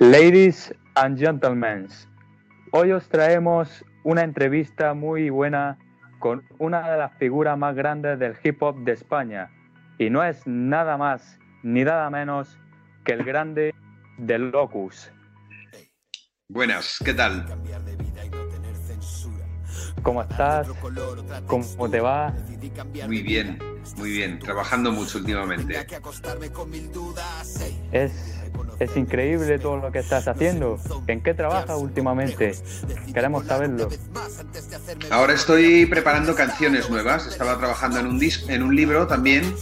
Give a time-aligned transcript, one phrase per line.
[0.00, 1.88] Ladies and gentlemen,
[2.70, 5.76] hoy os traemos una entrevista muy buena
[6.20, 9.50] con una de las figuras más grandes del hip hop de España.
[9.98, 12.56] Y no es nada más ni nada menos
[13.04, 13.74] que el grande
[14.18, 15.10] del Locus.
[16.48, 17.44] Buenas, ¿qué tal?
[20.02, 20.68] ¿Cómo estás?
[21.48, 22.32] ¿Cómo te va?
[23.08, 23.58] Muy bien,
[23.96, 24.38] muy bien.
[24.38, 25.84] Trabajando mucho últimamente.
[27.90, 28.37] Es,
[28.78, 30.78] es increíble todo lo que estás haciendo.
[31.06, 32.52] ¿En qué trabajas últimamente?
[33.12, 33.88] Queremos saberlo.
[35.10, 37.26] Ahora estoy preparando canciones nuevas.
[37.26, 39.54] Estaba trabajando en un, disco, en un libro también.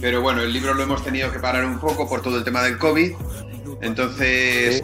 [0.00, 2.62] Pero bueno, el libro lo hemos tenido que parar un poco por todo el tema
[2.62, 3.12] del COVID
[3.80, 4.82] entonces,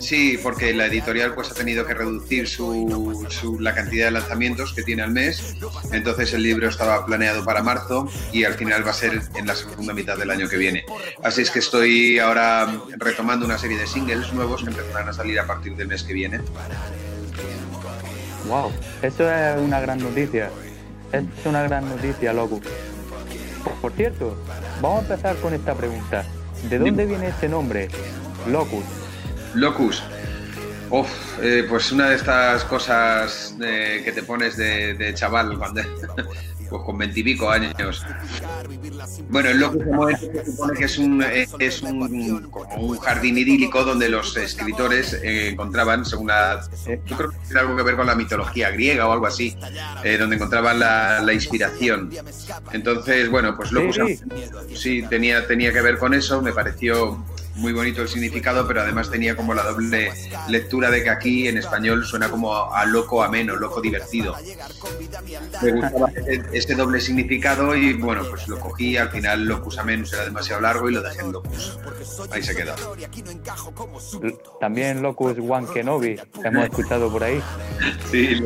[0.00, 4.74] sí, eh, porque la editorial pues ha tenido que reducir su, la cantidad de lanzamientos
[4.74, 5.56] que tiene al mes.
[5.92, 9.54] Entonces el libro estaba planeado para marzo y al final va a ser en la
[9.54, 10.84] segunda mitad del año que viene.
[11.22, 15.40] Así es que estoy ahora retomando una serie de singles nuevos que empezarán a salir
[15.40, 16.40] a partir del mes que viene.
[18.48, 18.70] Wow,
[19.02, 20.50] eso es una gran noticia.
[21.12, 22.60] Es una gran noticia, loco.
[23.80, 24.36] Por cierto,
[24.80, 26.24] vamos a empezar con esta pregunta.
[26.68, 27.88] ¿De dónde viene este nombre?
[28.46, 28.84] Locus.
[29.54, 30.02] Locus.
[30.90, 31.08] Uf,
[31.40, 35.82] eh, pues una de estas cosas eh, que te pones de, chaval cuando,
[36.68, 38.04] pues con veintipico años.
[39.28, 39.84] Bueno, el Locus
[40.18, 45.50] se supone que es un, es un, como un jardín idílico donde los escritores eh,
[45.50, 46.60] encontraban, según la.
[47.06, 49.56] Yo creo que tiene algo que ver con la mitología griega o algo así,
[50.18, 52.10] donde encontraban la, la, inspiración.
[52.72, 54.00] Entonces, bueno, pues Locus
[54.74, 57.24] sí, tenía, tenía que ver con eso, me pareció
[57.60, 60.12] muy bonito el significado, pero además tenía como la doble
[60.48, 64.34] lectura de que aquí en español suena como a, loco ameno, loco divertido.
[65.62, 66.10] Me gustaba
[66.52, 70.88] ese, doble significado y bueno, pues lo cogí, al final locus amenus era demasiado largo
[70.88, 71.78] y lo dejé en locus.
[72.30, 72.74] Ahí se quedó.
[74.58, 77.40] También locus One Kenobi, hemos escuchado por ahí.
[78.10, 78.42] Sí,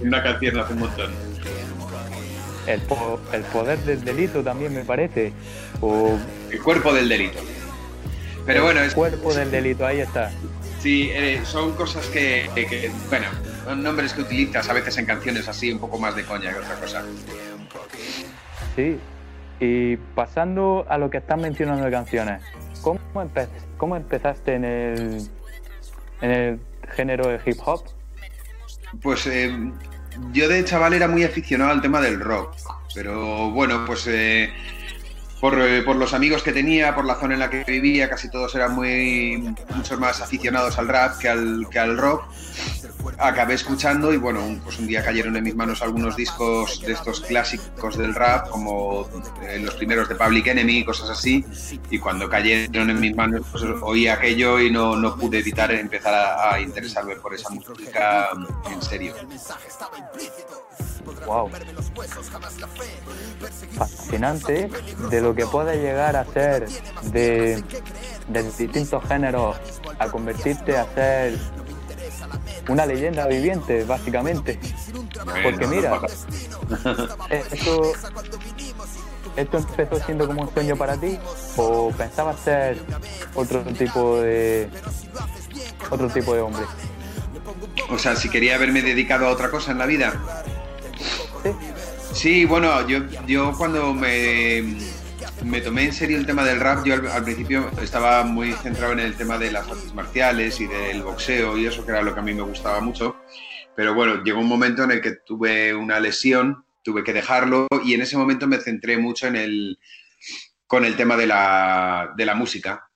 [0.00, 1.10] una canción hace un montón.
[2.66, 2.80] El,
[3.32, 5.32] el, poder del delito también me parece.
[5.80, 6.18] O...
[6.50, 7.38] El cuerpo del delito.
[8.48, 10.30] Pero bueno, es, cuerpo del delito, ahí está.
[10.80, 12.48] Sí, eh, son cosas que,
[13.10, 13.26] bueno,
[13.62, 16.60] son nombres que utilizas a veces en canciones así, un poco más de coña que
[16.60, 17.04] otra cosa.
[18.74, 18.98] Sí,
[19.60, 22.42] y pasando a lo que estás mencionando de canciones,
[22.80, 22.98] ¿cómo,
[23.76, 25.28] cómo empezaste en el,
[26.22, 26.60] en el
[26.96, 27.82] género de hip hop?
[29.02, 29.52] Pues eh,
[30.32, 32.54] yo de chaval era muy aficionado al tema del rock,
[32.94, 34.50] pero bueno, pues eh,
[35.40, 38.54] eh, por, los amigos que tenía, por la zona en la que vivía, casi todos
[38.56, 42.24] eran muy muchos más aficionados al rap que al, que al rock.
[43.18, 47.20] Acabé escuchando y bueno, pues un día cayeron en mis manos algunos discos de estos
[47.20, 49.08] clásicos del rap, como
[49.42, 51.44] eh, los primeros de Public Enemy, cosas así.
[51.90, 56.14] Y cuando cayeron en mis manos, pues oí aquello y no, no pude evitar empezar
[56.14, 58.30] a, a interesarme por esa música
[58.70, 59.14] en serio.
[61.26, 61.50] Wow.
[63.76, 64.70] Fascinante
[65.10, 66.68] de lo que puede llegar a ser
[67.04, 67.62] de,
[68.58, 69.56] distintos géneros
[69.98, 71.38] a convertirte a ser
[72.68, 74.58] una leyenda viviente, básicamente.
[75.42, 76.00] Porque mira,
[77.30, 77.92] esto,
[79.36, 81.18] esto empezó siendo como un sueño para ti
[81.56, 82.78] o pensabas ser
[83.34, 84.68] otro tipo de
[85.90, 86.62] otro tipo de hombre.
[87.90, 90.12] O sea, si quería haberme dedicado a otra cosa en la vida.
[92.12, 94.76] Sí, bueno, yo, yo cuando me,
[95.44, 99.00] me tomé en serio el tema del rap, yo al, principio estaba muy centrado en
[99.00, 102.20] el tema de las artes marciales y del boxeo y eso, que era lo que
[102.20, 103.16] a mí me gustaba mucho.
[103.74, 107.94] Pero bueno, llegó un momento en el que tuve una lesión, tuve que dejarlo y
[107.94, 109.78] en ese momento me centré mucho en el,
[110.66, 112.87] con el tema de la, de la música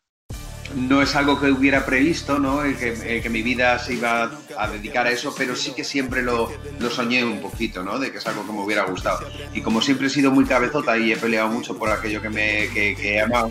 [0.74, 2.62] no es algo que hubiera previsto, ¿no?
[2.64, 6.50] El que, mi vida se iba a dedicar a eso, pero sí que siempre lo,
[6.90, 7.98] soñé un poquito, ¿no?
[7.98, 9.26] De que es algo que me hubiera gustado.
[9.54, 12.64] Y como siempre he sido muy cabezota y he peleado mucho por aquello que, me,
[12.64, 13.50] he amado,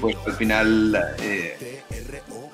[0.00, 1.82] pues al final, eh,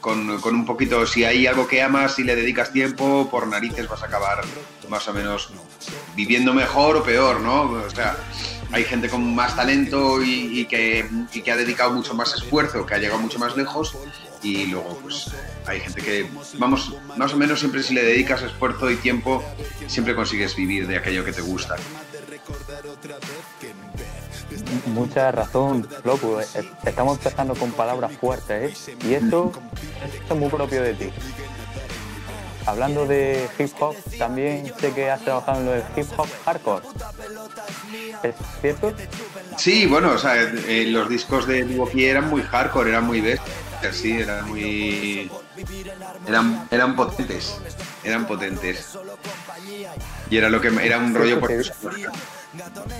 [0.00, 4.02] con, un poquito, si hay algo que amas y le dedicas tiempo, por narices vas
[4.02, 4.42] a acabar
[4.88, 5.50] más o menos
[6.16, 7.62] viviendo mejor o peor, ¿no?
[7.62, 8.16] O sea,
[8.72, 11.04] hay gente con más talento y, que,
[11.50, 13.96] ha dedicado mucho más esfuerzo, que ha llegado mucho más lejos
[14.42, 15.30] y luego pues
[15.66, 19.42] hay gente que, vamos, más o menos siempre si le dedicas esfuerzo y tiempo,
[19.86, 21.76] siempre consigues vivir de aquello que te gusta.
[24.86, 26.40] Mucha razón, loco.
[26.84, 28.96] Estamos empezando con palabras fuertes, ¿eh?
[29.06, 29.52] Y esto
[30.28, 31.10] es muy propio de ti
[32.68, 36.86] hablando de hip hop, también sé que has trabajado en lo de hip hop hardcore.
[38.22, 38.92] ¿Es cierto?
[39.56, 43.42] Sí, bueno, o sea, eh, los discos de Milwaukee eran muy hardcore, eran muy best.
[43.92, 45.30] sí, eran muy.
[46.26, 47.58] Eran, eran potentes.
[48.04, 48.98] Eran potentes.
[50.30, 51.72] Y era lo que era un rollo pues,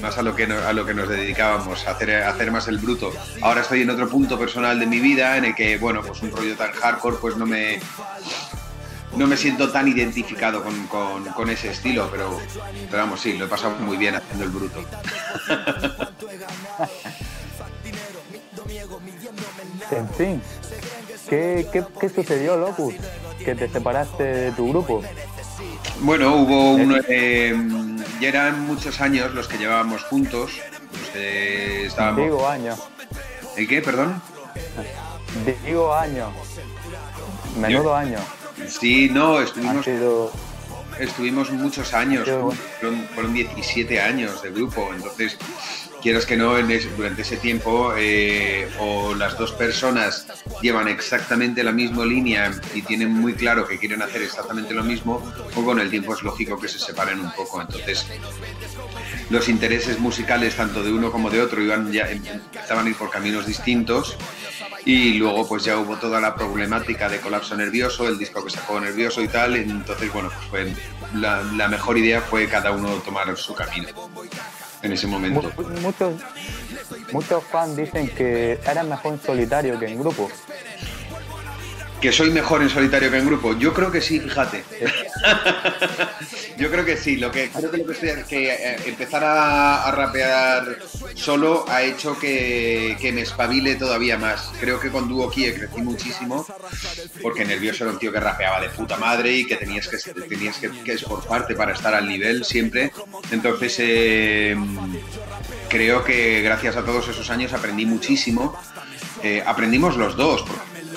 [0.00, 3.12] más a lo que a lo que nos dedicábamos, a hacer, hacer más el bruto.
[3.42, 6.30] Ahora estoy en otro punto personal de mi vida en el que, bueno, pues un
[6.30, 7.80] rollo tan hardcore, pues no me
[9.18, 12.38] no me siento tan identificado con, ese estilo, pero,
[12.88, 14.84] pero vamos, sí, lo he pasado muy bien haciendo el bruto.
[19.90, 20.42] En fin,
[21.30, 22.94] ¿qué, qué, sucedió, Locus?
[23.42, 25.02] Que te separaste de tu grupo.
[26.00, 26.96] Bueno, hubo uno.
[27.08, 27.56] Eh,
[28.20, 30.60] ya eran muchos años los que llevábamos juntos.
[32.16, 32.78] Digo años.
[33.56, 34.20] ¿El qué, perdón?
[35.64, 36.28] Digo años.
[37.56, 38.18] Menudo año.
[38.66, 39.86] Sí, no, estuvimos.
[40.98, 42.28] Estuvimos muchos años,
[43.14, 45.36] fueron, 17 años de grupo, entonces
[46.02, 46.54] quieras que no,
[46.96, 50.26] durante ese tiempo eh, o las dos personas
[50.62, 55.22] llevan exactamente la misma línea y tienen muy claro que quieren hacer exactamente lo mismo,
[55.54, 57.60] o con el tiempo es lógico que se separen un poco.
[57.60, 58.06] Entonces,
[59.30, 63.10] los intereses musicales tanto de uno como de otro iban ya empezaban a ir por
[63.10, 64.16] caminos distintos
[64.84, 68.80] y luego pues ya hubo toda la problemática de colapso nervioso, el disco que sacó
[68.80, 70.72] nervioso y tal, entonces bueno, pues
[71.14, 73.88] la, la mejor idea fue cada uno tomar su camino
[74.82, 75.50] en ese momento.
[75.82, 76.14] Muchos,
[77.12, 80.28] muchos fans dicen que eras mejor en solitario que en grupo.
[82.00, 83.58] ¿Que soy mejor en solitario que en grupo?
[83.58, 84.62] Yo creo que sí, fíjate.
[86.56, 87.16] Yo creo que sí.
[87.16, 90.78] Lo que creo que, lo que, que eh, empezar a, rapear
[91.14, 94.52] solo ha hecho que, me espabile todavía más.
[94.60, 96.46] Creo que con Duo Kie crecí muchísimo
[97.20, 100.58] porque Nervioso era un tío que rapeaba de puta madre y que tenías que, tenías
[100.58, 102.92] que, esforzarte para estar al nivel siempre.
[103.32, 104.56] Entonces eh,
[105.68, 108.56] creo que gracias a todos esos años aprendí muchísimo.
[109.22, 110.44] Eh, aprendimos los dos,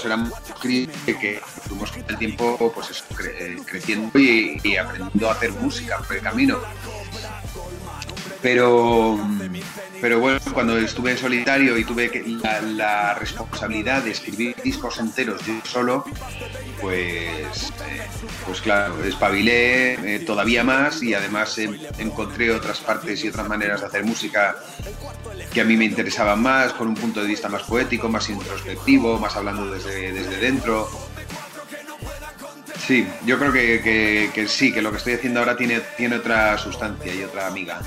[0.06, 0.32] éramos
[0.62, 6.22] que fuimos con el tiempo pues eh, creciendo y, aprendiendo a hacer música por el
[6.22, 6.60] camino.
[8.42, 9.20] Pero,
[10.02, 12.10] pero bueno, cuando estuve en solitario y tuve
[12.76, 16.06] la, responsabilidad de escribir discos enteros yo solo,
[16.80, 18.02] pues, eh,
[18.46, 21.58] pues claro, espabilé eh, todavía más y además
[22.00, 24.56] encontré otras partes y otras maneras de hacer música
[25.54, 29.20] que a mí me interesaban más, con un punto de vista más poético, más introspectivo,
[29.20, 30.90] más hablando desde, desde dentro.
[32.88, 37.14] Sí, yo creo que, sí, que lo que estoy haciendo ahora tiene, tiene otra sustancia
[37.14, 37.80] y otra amiga.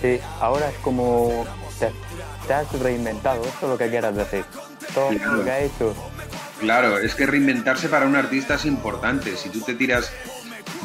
[0.00, 1.44] Sí, ahora es como
[2.46, 4.44] te, has reinventado, eso es lo que quieras decir.
[4.94, 5.94] Todo lo que has hecho.
[6.60, 9.36] Claro, es que reinventarse para un artista es importante.
[9.36, 10.12] Si tú te tiras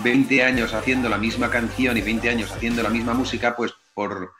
[0.03, 4.33] 20 años haciendo la misma canción y 20 años haciendo la misma música, pues por,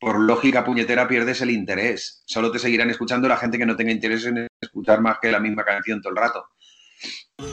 [0.00, 2.22] por lógica puñetera pierdes el interés.
[2.26, 5.40] Solo te seguirán escuchando la gente que no tenga interés en escuchar más que la
[5.40, 6.46] misma canción todo el rato.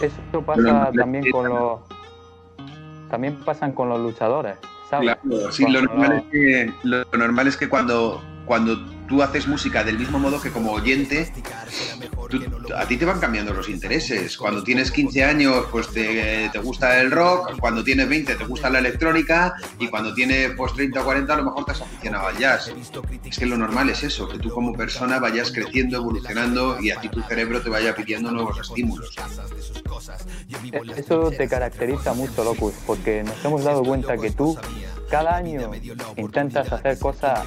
[0.01, 1.81] Eso pasa también con los
[3.09, 4.57] también pasan con los luchadores.
[4.99, 8.77] Claro, sí, lo normal, es que, lo normal es que cuando cuando
[9.07, 11.31] tú haces música del mismo modo que como oyente,
[12.75, 14.37] a ti te van cambiando los intereses.
[14.37, 18.79] Cuando tienes 15 años, pues te, gusta el rock, cuando tienes 20 te gusta la
[18.79, 22.37] electrónica y cuando tienes pues 30 o 40 a lo mejor te has aficionado al
[22.37, 22.71] jazz.
[23.23, 26.99] Es que lo normal es eso, que tú como persona vayas creciendo, evolucionando y a
[26.99, 29.15] ti tu cerebro te vaya pidiendo nuevos estímulos.
[30.95, 34.57] Eso te caracteriza mucho, Locus, porque nos hemos dado cuenta que tú
[35.09, 35.71] cada año
[36.17, 37.45] intentas hacer cosas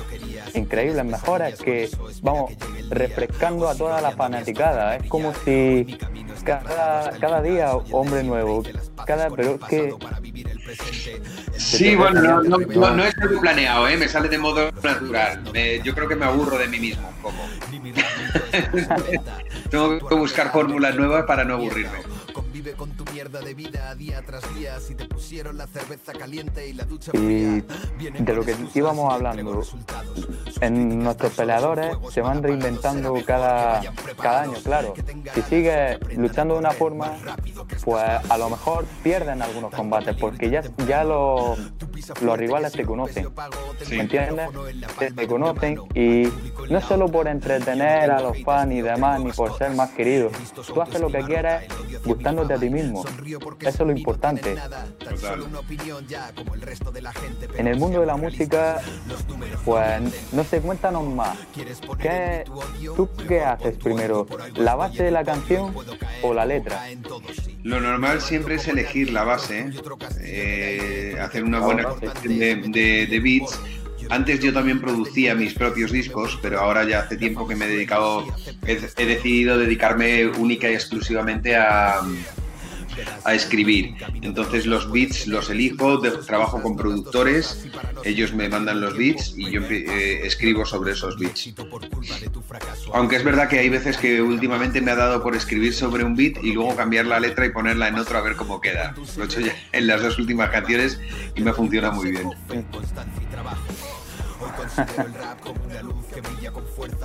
[0.55, 1.91] increíbles, mejoras, que
[2.23, 2.53] vamos
[2.91, 4.97] refrescando a toda la fanaticada.
[4.97, 5.99] Es como si
[6.45, 8.63] cada, cada día hombre nuevo,
[9.07, 9.95] cada, pero que
[11.57, 13.97] Sí, bueno, no, no, no, es algo planeado, ¿eh?
[13.97, 15.43] me sale de modo natural.
[15.83, 17.37] yo creo que me aburro de mí mismo un poco.
[19.71, 22.18] Tengo que buscar fórmulas nuevas para no aburrirme
[22.77, 24.81] con tu mierda de vida día tras día.
[24.81, 27.63] Si te pusieron la cerveza caliente y la ducha y
[28.19, 29.63] de lo que íbamos hablando
[30.61, 33.81] en nuestros peleadores se van reinventando cada,
[34.21, 34.95] cada año claro.
[35.35, 37.13] si sigues luchando de una forma
[37.85, 41.59] pues a lo mejor pierden algunos combates porque ya, ya los,
[42.21, 43.29] los rivales te conocen
[43.91, 44.49] ¿me entiendes?
[44.99, 46.29] Te, te conocen y
[46.69, 50.33] no solo por entretener a los fans y demás ni por ser más queridos
[50.67, 51.65] tú haces lo que quieres
[52.05, 53.05] gustándote a ti mismo.
[53.61, 54.57] Eso es lo importante.
[57.57, 58.81] En el mundo de la música,
[59.65, 61.39] pues no se cuéntanos más.
[61.99, 62.45] ¿Qué,
[62.97, 64.27] ¿Tú qué haces primero?
[64.57, 65.75] ¿La base de la canción
[66.23, 66.85] o la letra?
[67.63, 69.71] Lo normal siempre es elegir la base,
[70.21, 73.59] eh, hacer una buena canción de, de beats
[74.11, 77.69] antes yo también producía mis propios discos, pero ahora ya hace tiempo que me he
[77.69, 78.25] dedicado,
[78.67, 82.01] he decidido dedicarme única y exclusivamente a,
[83.25, 83.95] a escribir.
[84.23, 87.67] Entonces los beats los elijo, trabajo con productores,
[88.05, 91.53] ellos me mandan los beats y yo eh, escribo sobre esos beats.
[92.93, 96.15] Aunque es verdad que hay veces que últimamente me ha dado por escribir sobre un
[96.15, 98.95] beat y luego cambiar la letra y ponerla en otro a ver cómo queda.
[99.17, 101.01] Lo he hecho ya en las dos últimas canciones
[101.35, 102.31] y me funciona muy bien.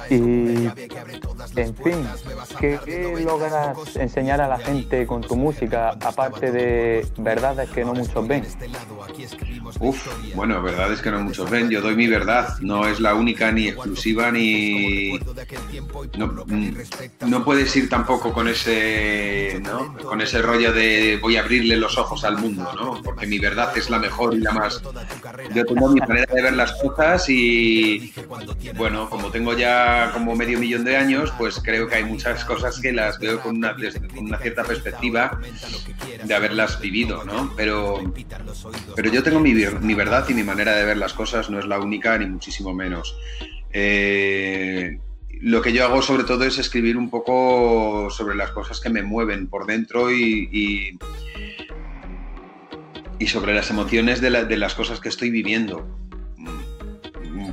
[0.09, 2.07] Y, en fin,
[2.59, 8.27] ¿qué, logras enseñar a la gente con tu música, aparte de verdades que no muchos
[8.27, 8.45] ven?
[9.79, 11.69] Uf, bueno, verdades que no muchos ven.
[11.69, 15.17] Yo doy mi verdad, no es la única ni exclusiva ni.
[16.17, 16.75] No, mm,
[17.27, 19.93] no puedes ir tampoco con ese, ¿no?
[20.03, 23.01] con ese rollo de voy a abrirle los ojos al mundo, ¿no?
[23.03, 24.81] Porque mi verdad es la mejor y la más.
[25.53, 27.52] Yo tengo mi manera de ver las cosas y,
[28.75, 32.79] bueno, como tengo ya como medio millón de años, pues creo que hay muchas cosas
[32.79, 35.39] que las veo con una, con una cierta perspectiva
[36.23, 37.53] de haberlas vivido, ¿no?
[37.55, 38.13] Pero,
[38.95, 41.65] pero yo tengo mi, mi, verdad y mi manera de ver las cosas, no es
[41.65, 43.15] la única ni muchísimo menos.
[43.71, 44.99] Eh,
[45.41, 49.03] lo que yo hago sobre todo es escribir un poco sobre las cosas que me
[49.03, 50.97] mueven por dentro y,
[53.19, 55.87] y, sobre las emociones de, de las cosas que estoy viviendo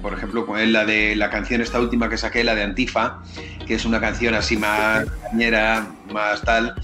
[0.02, 3.22] por ejemplo, la de la canción esta última que saqué, la de Antifa,
[3.66, 5.06] que es una canción así más
[6.12, 6.74] más tal.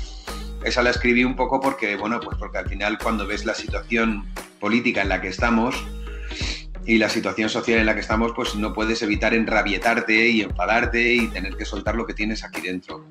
[0.65, 4.27] Esa la escribí un poco porque, bueno, pues porque al final cuando ves la situación
[4.59, 5.77] política en la que estamos
[6.87, 11.15] y la situación social en la que estamos, pues no puedes evitar enrabietarte y enfadarte
[11.15, 13.05] y tener que soltar lo que tienes aquí dentro.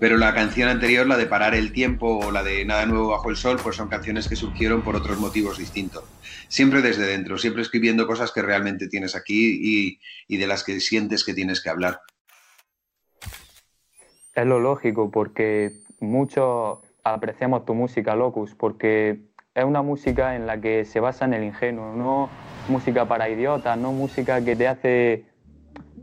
[0.00, 3.30] Pero la canción anterior, la de Parar el Tiempo o la de Nada Nuevo Bajo
[3.30, 6.04] el Sol, pues son canciones que surgieron por otros motivos distintos.
[6.48, 11.24] Siempre desde dentro, siempre escribiendo cosas que realmente tienes aquí y, de las que sientes
[11.24, 12.00] que tienes que hablar.
[14.34, 19.20] Es lo lógico, porque muchos apreciamos tu música, Locus, porque
[19.54, 22.28] es una música en la que se basa en el ingenuo, no
[22.68, 25.24] música para idiotas, no música que te hace,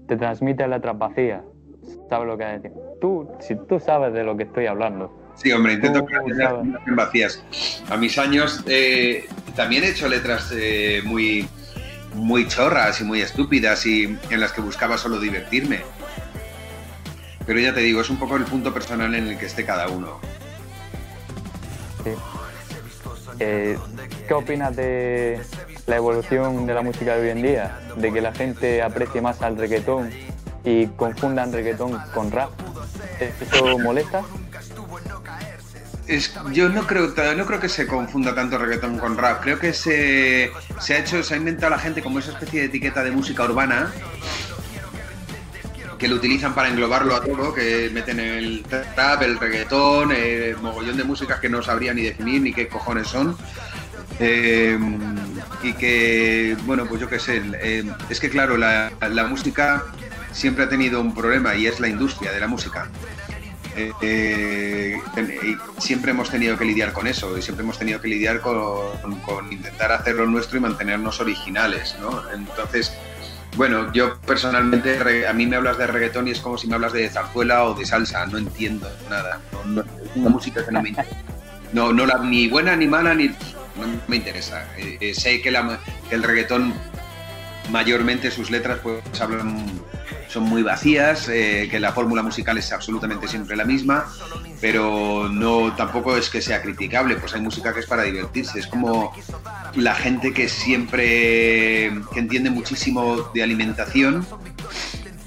[0.08, 1.44] te transmite la vacía.
[2.10, 2.72] ¿Sabes lo que decir?
[3.00, 5.12] Tú, si tú sabes de lo que estoy hablando.
[5.36, 7.44] Sí, hombre, intento que vacías.
[7.90, 11.48] A mis años eh, también he hecho letras eh, muy,
[12.14, 15.82] muy chorras y muy estúpidas y en las que buscaba solo divertirme.
[17.46, 19.88] Pero ya te digo, es un poco el punto personal en el que esté cada
[19.88, 20.20] uno.
[22.04, 22.12] Sí.
[23.40, 23.78] Eh,
[24.28, 25.40] ¿Qué opinas de
[25.88, 27.80] la evolución de la música de hoy en día?
[27.98, 30.12] De que la gente aprecie más al reggaetón
[30.64, 32.52] y confundan reggaetón con rap.
[33.20, 34.24] ¿Eso molesta?
[36.52, 39.42] yo no creo, no creo que se confunda tanto reggaetón con rap.
[39.42, 40.52] Creo que se,
[40.90, 43.92] ha hecho, se ha inventado la gente como esa especie de etiqueta de música urbana
[45.98, 48.66] que lo utilizan para englobarlo a todo, que meten el
[48.96, 53.08] rap, el reggaetón, el mogollón de músicas que no sabría ni definir ni qué cojones
[53.08, 53.38] son.
[54.20, 54.78] Eh,
[55.62, 59.86] y que, bueno, pues yo qué sé, eh, es que claro, la, la música
[60.32, 62.90] siempre ha tenido un problema y es la industria de la música.
[63.76, 65.00] Eh, eh,
[65.78, 68.62] siempre hemos tenido que lidiar con eso y siempre hemos tenido que lidiar con,
[69.50, 72.22] intentar hacerlo nuestro y mantenernos originales, ¿no?
[72.34, 72.94] Entonces,
[73.56, 76.94] bueno, yo personalmente, a mí me hablas de reggaetón y es como si me hablas
[76.94, 79.40] de zarzuela o de salsa, no entiendo nada.
[79.66, 79.84] No,
[80.16, 81.16] una música que no me interesa.
[81.72, 83.36] No, no la, ni buena ni mala, ni no
[84.08, 84.68] me interesa.
[84.78, 86.74] Eh, sé que, la, que el reggaetón
[87.70, 89.66] mayormente sus letras pues hablan
[90.32, 94.06] son muy vacías, eh, que la fórmula musical es absolutamente siempre la misma,
[94.62, 98.68] pero no tampoco es que sea criticable, pues hay música que es para divertirse, es
[98.68, 99.14] como
[99.76, 104.26] la gente que siempre que entiende muchísimo de alimentación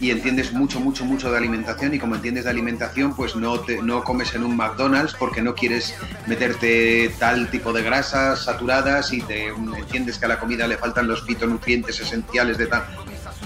[0.01, 4.05] y entiendes mucho, mucho, mucho de alimentación y como entiendes de alimentación, pues no, no
[4.05, 5.95] comes en un McDonald's porque no quieres
[6.27, 11.09] meterte tal tipo de grasas saturadas y te entiendes que a la comida le faltan
[11.09, 12.85] los fitonutrientes esenciales de tal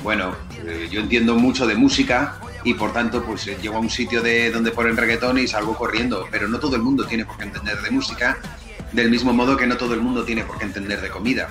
[0.02, 0.34] bueno,
[0.66, 4.22] eh, yo entiendo mucho de música y por tanto pues eh, llego a un sitio
[4.22, 7.44] de donde ponen reggaetón y salgo corriendo, pero no todo el mundo tiene por qué
[7.44, 8.38] entender de música,
[8.92, 11.48] del mismo modo que no todo el mundo tiene por qué entender de comida.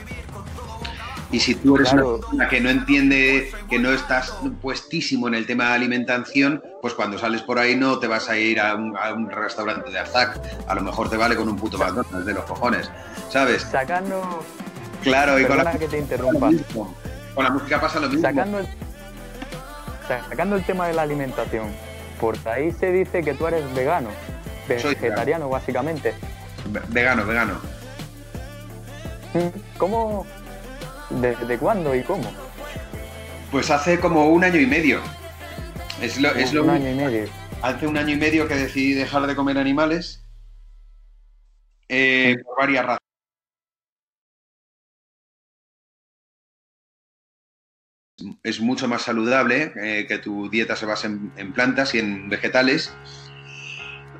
[1.29, 5.45] Y si tú eres una persona que no entiende, que no estás puestísimo en el
[5.45, 9.29] tema de alimentación, pues cuando sales por ahí no te vas a ir a un,
[9.29, 10.39] restaurante de Arzac.
[10.67, 12.89] A lo mejor te vale con un puto McDonald's de los cojones,
[13.29, 13.63] ¿sabes?
[13.63, 14.41] Sacando...
[15.03, 15.77] Claro, y con la...
[15.77, 16.49] que te interrumpa.
[17.37, 18.23] Con la música pasa lo mismo.
[18.23, 18.67] Sacando el,
[20.07, 21.71] sacando el tema de la alimentación,
[22.19, 24.09] por ahí se dice que tú eres vegano,
[24.67, 26.15] vegetariano básicamente.
[26.87, 27.59] Vegano, vegano.
[29.77, 30.25] ¿Cómo,
[31.11, 32.27] ¿Desde cuándo y cómo?
[33.51, 34.99] Pues hace como un año y medio.
[36.01, 37.29] Es lo, es lo un año y medio.
[37.61, 40.25] Hace un año y medio que decidí dejar de comer animales
[41.87, 43.06] eh, por varias razones.
[48.43, 52.93] Es mucho más saludable eh, que tu dieta se base en, plantas y en vegetales.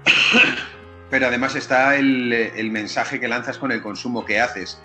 [1.10, 4.82] Pero además está el, mensaje que lanzas con el consumo que haces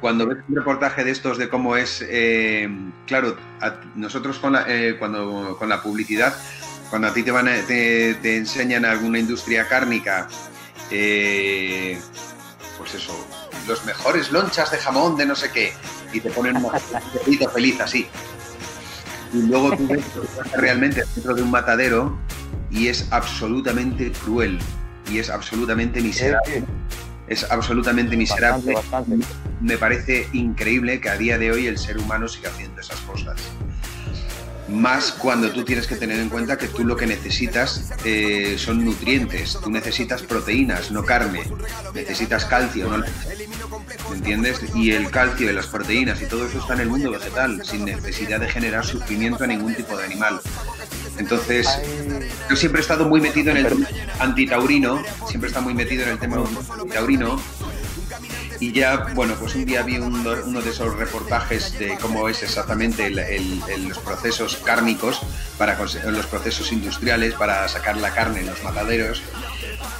[0.00, 2.66] cuando ves un reportaje de estos de cómo es, eh,
[3.06, 3.36] claro,
[3.94, 4.64] nosotros con la,
[4.98, 6.34] cuando, con la publicidad
[6.90, 10.28] cuando a ti te, van te, enseñan alguna industria cárnica,
[10.90, 11.98] eh,
[12.76, 13.14] pues eso,
[13.68, 15.72] los mejores lonchas de jamón de no sé qué,
[16.12, 16.70] y te ponen un
[17.12, 18.06] perrito feliz así.
[19.32, 20.04] Y luego tú ves
[20.56, 22.18] realmente dentro de un matadero
[22.70, 24.58] y es absolutamente cruel
[25.10, 26.64] y es absolutamente miserable.
[27.28, 28.74] Es absolutamente miserable.
[29.60, 33.36] Me parece increíble que a día de hoy el ser humano siga haciendo esas cosas
[34.70, 38.84] más cuando tú tienes que tener en cuenta que tú lo que necesitas eh, son
[38.84, 41.42] nutrientes, tú necesitas proteínas, no carne,
[41.94, 42.98] necesitas calcio, ¿no?
[44.10, 44.62] ¿Me entiendes?
[44.74, 47.84] Y el calcio y las proteínas y todo eso está en el mundo vegetal, sin
[47.84, 50.40] necesidad de generar sufrimiento a ningún tipo de animal.
[51.18, 51.68] Entonces,
[52.48, 53.86] yo siempre he estado muy metido en el
[54.18, 56.42] antitaurino, siempre he estado muy metido en el tema
[56.78, 57.40] antitaurino,
[58.60, 63.10] y ya, bueno, pues un día vi uno, de esos reportajes de cómo es exactamente
[63.10, 65.20] los procesos cárnicos,
[65.56, 69.22] para los procesos industriales para sacar la carne en los mataderos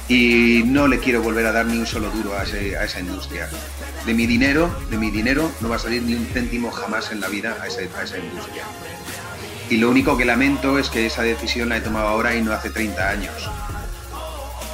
[0.07, 3.49] y no le quiero volver a dar ni un solo duro a, esa industria.
[4.05, 7.19] De mi dinero, de mi dinero no va a salir ni un céntimo jamás en
[7.19, 8.63] la vida a esa, a esa industria.
[9.69, 12.51] Y lo único que lamento es que esa decisión la he tomado ahora y no
[12.51, 13.49] hace 30 años.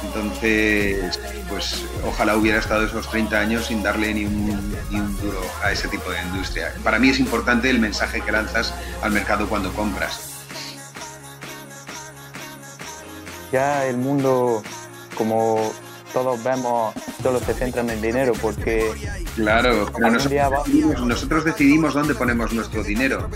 [0.04, 5.88] Entonces, pues ojalá hubiera estado esos 30 años sin darle ni un, duro a ese
[5.88, 6.72] tipo de industria.
[6.84, 10.46] Para mí es importante el mensaje que lanzas al mercado cuando compras.
[13.50, 14.62] Ya el mundo,
[15.16, 15.72] como
[16.12, 18.92] todos vemos, solo se centra en el dinero porque...
[19.34, 19.90] Claro,
[21.06, 23.28] nosotros, decidimos dónde ponemos nuestro dinero.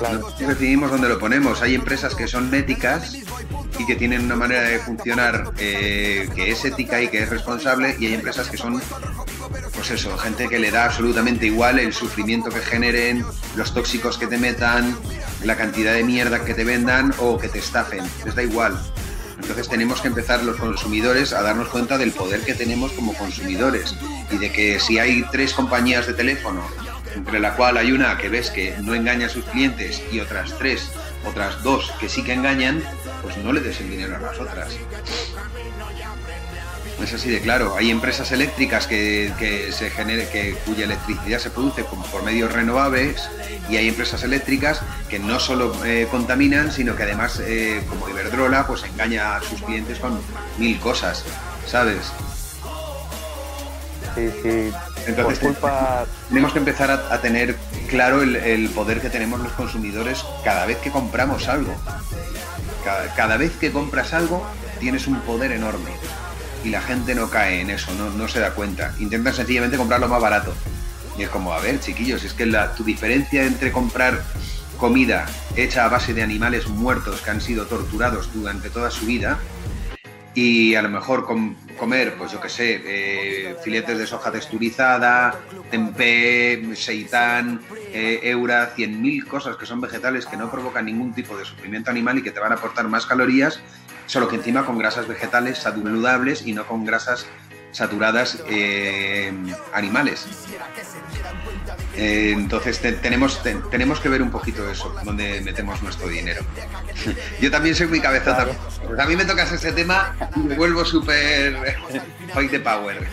[0.00, 1.62] Nosotros decidimos dónde lo ponemos.
[1.62, 3.16] Hay empresas que son éticas
[3.78, 7.96] y que tienen una manera de funcionar eh, que es ética y que es responsable
[7.98, 8.80] y hay empresas que son
[9.74, 13.24] pues eso, gente que le da absolutamente igual el sufrimiento que generen,
[13.56, 14.96] los tóxicos que te metan,
[15.44, 18.78] la cantidad de mierda que te vendan o que te estafen, les da igual.
[19.40, 23.94] Entonces tenemos que empezar los consumidores a darnos cuenta del poder que tenemos como consumidores
[24.32, 26.66] y de que si hay tres compañías de teléfono,
[27.14, 30.56] entre la cual hay una que ves que no engaña a sus clientes y otras
[30.58, 30.90] tres,
[31.24, 32.82] otras dos que sí que engañan,
[33.22, 34.76] pues no le des el dinero a las otras.
[37.02, 37.76] Es así de claro.
[37.76, 43.28] Hay empresas eléctricas que, se genere, que, cuya electricidad se produce por medios renovables
[43.70, 48.66] y hay empresas eléctricas que no solo eh, contaminan, sino que además, eh, como Iberdrola,
[48.66, 50.20] pues engaña a sus clientes con
[50.58, 51.24] mil cosas,
[51.66, 52.12] ¿sabes?
[54.14, 54.72] Sí, sí.
[55.06, 55.38] Entonces
[56.28, 57.56] tenemos que empezar a, tener
[57.88, 61.74] claro el, poder que tenemos los consumidores cada vez que compramos algo.
[63.16, 64.46] Cada, vez que compras algo
[64.80, 65.90] tienes un poder enorme
[66.64, 68.94] y la gente no cae en eso, no, se da cuenta.
[68.98, 70.54] Intentan sencillamente comprarlo más barato.
[71.16, 74.22] Y es como, a ver, chiquillos, es que la, tu diferencia entre comprar
[74.78, 79.38] comida hecha a base de animales muertos que han sido torturados durante toda su vida
[80.34, 81.26] y a lo mejor
[81.76, 87.60] comer, pues yo qué sé, eh, filetes de soja texturizada, tempeh, seitán,
[87.92, 92.18] eh, eura, 100.000 cosas que son vegetales que no provocan ningún tipo de sufrimiento animal
[92.18, 93.60] y que te van a aportar más calorías,
[94.06, 97.26] solo que encima con grasas vegetales saludables y no con grasas
[97.72, 99.32] saturadas eh,
[99.72, 100.26] animales.
[101.94, 106.42] Eh, entonces tenemos, tenemos que ver un poquito eso, donde metemos nuestro dinero.
[107.40, 108.46] Yo también soy muy cabezota.
[108.98, 111.76] A mí me tocas ese tema y me vuelvo súper
[112.32, 113.06] fight the power.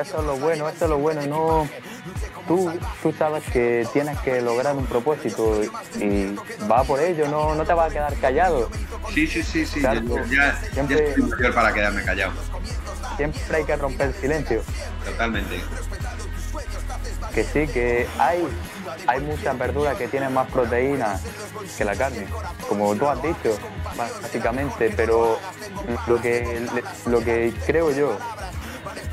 [0.00, 1.26] Eso, es lo bueno, eso es lo bueno.
[1.26, 1.68] No,
[2.48, 5.60] tú, tú sabes que tienes que lograr un propósito
[6.00, 6.34] y
[6.68, 8.68] va por ello, no, no te vas a quedar callado.
[9.14, 9.80] Sí, sí, sí, sí.
[9.80, 12.32] ya, siempre, estoy mayor para quedarme callado.
[13.16, 14.62] Siempre hay que romper el silencio.
[15.04, 15.60] Totalmente
[17.34, 18.46] que sí, que hay,
[19.06, 21.22] hay muchas verduras que tienen más proteínas
[21.76, 22.26] que la carne,
[22.68, 23.56] como tú has dicho,
[23.96, 25.38] básicamente, pero
[26.06, 26.66] lo que,
[27.06, 28.18] lo que creo yo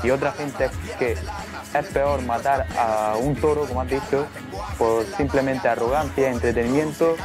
[0.02, 4.26] y otra gente que es peor matar a un toro, como has dicho,
[4.78, 7.16] por simplemente arrogancia, entretenimiento,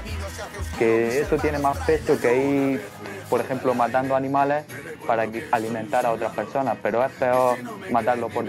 [0.77, 2.81] que eso tiene más peso que ir,
[3.29, 4.65] por ejemplo, matando animales
[5.05, 7.57] para alimentar a otras personas, pero es peor
[7.91, 8.45] matarlo por,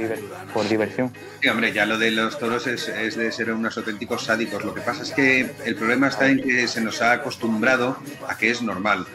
[0.52, 1.12] por diversión.
[1.40, 4.64] Sí, hombre, ya lo de los toros es, es, de ser unos auténticos sádicos.
[4.64, 7.96] Lo que pasa es que el problema está en que se nos ha acostumbrado
[8.28, 9.06] a que es normal.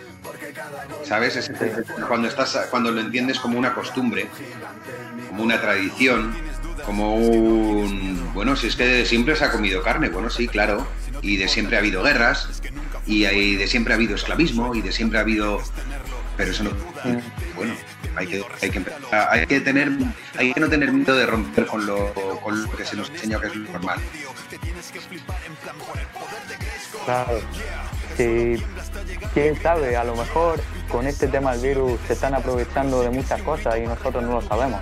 [1.04, 1.36] ¿Sabes?
[1.36, 1.52] Es,
[2.08, 4.28] cuando, estás, cuando lo entiendes como una costumbre,
[5.30, 6.36] como una tradición,
[6.86, 8.34] como un...
[8.34, 10.88] Bueno, si es que de siempre se ha comido carne, bueno, sí, claro,
[11.22, 12.62] y de siempre ha habido guerras,
[13.06, 13.24] y
[13.56, 15.62] de siempre ha habido esclavismo, y de siempre ha habido...
[16.36, 16.72] Pero eso no...
[17.56, 17.74] Bueno,
[18.16, 19.92] hay que, hay que, hay que tener
[20.38, 23.40] hay que no tener miedo de romper con lo, con lo que se nos enseña
[23.40, 24.00] que es lo normal.
[27.06, 27.40] Claro.
[28.18, 28.64] Sí,
[29.34, 30.60] quién sabe, a lo mejor
[30.92, 34.42] con este tema del virus se están aprovechando de muchas cosas y nosotros no lo
[34.42, 34.82] sabemos.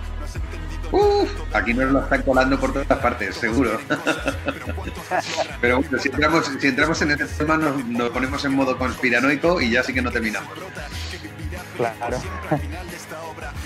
[0.92, 3.80] Uf, aquí nos lo están colando por todas partes, seguro.
[5.62, 9.72] Pero bueno, si entramos, si entramos en este tema nos, ponemos en modo conspiranoico y
[9.72, 10.50] ya sí que no terminamos.
[11.78, 12.18] Claro.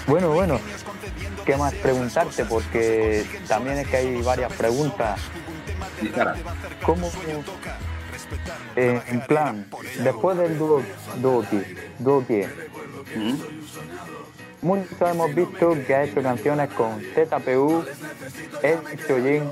[0.07, 0.59] Bueno, bueno,
[1.45, 2.45] ¿qué más preguntarte?
[2.45, 5.19] Porque también es que hay varias preguntas.
[6.83, 7.11] ¿Cómo,
[8.75, 9.65] eh, en plan,
[10.03, 10.81] después del dúo,
[11.21, 11.43] dúo,
[11.99, 12.25] dúo
[14.61, 17.83] muchos hemos visto que ha hecho canciones con ZPU,
[18.61, 19.43] El Chojin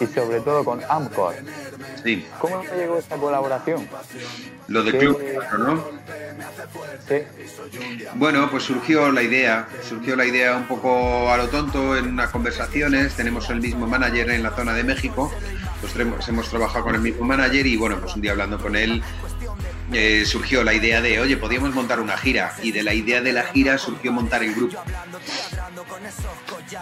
[0.00, 1.34] y sobre todo con Amcor.
[2.02, 2.26] Sí.
[2.40, 3.88] ¿Cómo te llegó esta colaboración?
[4.68, 5.20] Lo de Club,
[5.58, 5.84] ¿no?
[7.08, 7.16] Sí.
[8.14, 12.30] Bueno, pues surgió la idea, surgió la idea un poco a lo tonto en unas
[12.30, 15.32] conversaciones, tenemos el mismo manager en la zona de México,
[15.80, 19.02] pues hemos trabajado con el mismo manager y bueno, pues un día hablando con él
[19.92, 23.32] eh, surgió la idea de, oye, podíamos montar una gira y de la idea de
[23.32, 24.78] la gira surgió montar el grupo.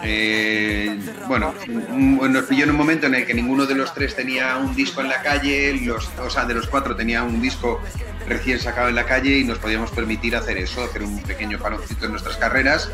[0.03, 1.53] Eh, bueno,
[1.89, 5.01] nos pilló en un momento en el que ninguno de los tres tenía un disco
[5.01, 7.81] en la calle, los, o sea, de los cuatro tenía un disco
[8.27, 12.05] recién sacado en la calle y nos podíamos permitir hacer eso, hacer un pequeño panoncito
[12.05, 12.91] en nuestras carreras,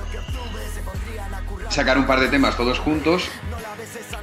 [1.69, 3.29] sacar un par de temas todos juntos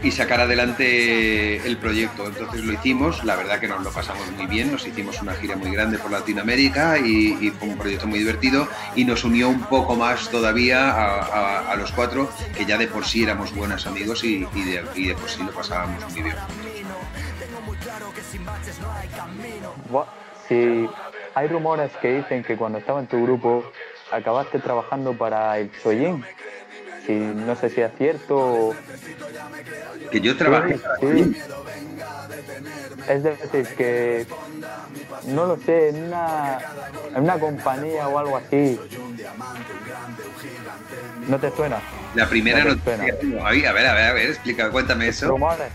[0.02, 2.26] y sacar adelante el proyecto.
[2.26, 5.56] Entonces lo hicimos, la verdad que nos lo pasamos muy bien, nos hicimos una gira
[5.56, 9.96] muy grande por Latinoamérica y, fue un proyecto muy divertido y nos unió un poco
[9.96, 14.84] más todavía a, los cuatro, que ya de por sí éramos buenos amigos y, de,
[14.94, 16.36] y por sí lo pasábamos muy bien.
[20.48, 20.88] Sí,
[21.34, 23.64] hay rumores que dicen que cuando estaba en tu grupo
[24.10, 26.24] acabaste trabajando para el Soyin.
[27.06, 28.74] Si, no sé si es cierto
[30.10, 30.78] que yo trabajé.
[33.08, 34.26] Es decir, que
[35.26, 36.58] no lo sé, en una,
[37.14, 38.78] en una compañía o algo así.
[41.28, 41.78] ¿No te suena?
[42.14, 43.04] La primera no, te suena.
[43.44, 45.28] a ver, a ver, a ver, explica, cuéntame eso.
[45.28, 45.68] Rumores,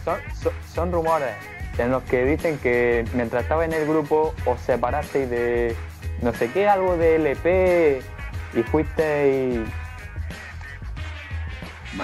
[0.74, 1.32] son, rumores
[1.78, 5.76] en los que dicen que mientras estaba en el grupo os separasteis de
[6.22, 8.02] no sé qué, algo de LP
[8.54, 9.60] y fuisteis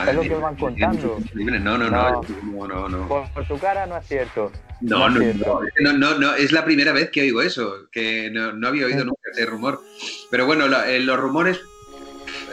[0.08, 1.20] es lo que van contando.
[1.34, 2.22] No, no, no,
[2.68, 4.52] no, no, Por, tu cara no es cierto.
[4.82, 8.86] No, no, no, no, no, es la primera vez que oigo eso, que no, había
[8.86, 9.82] oído nunca ese rumor.
[10.30, 11.60] Pero bueno, eh, los rumores,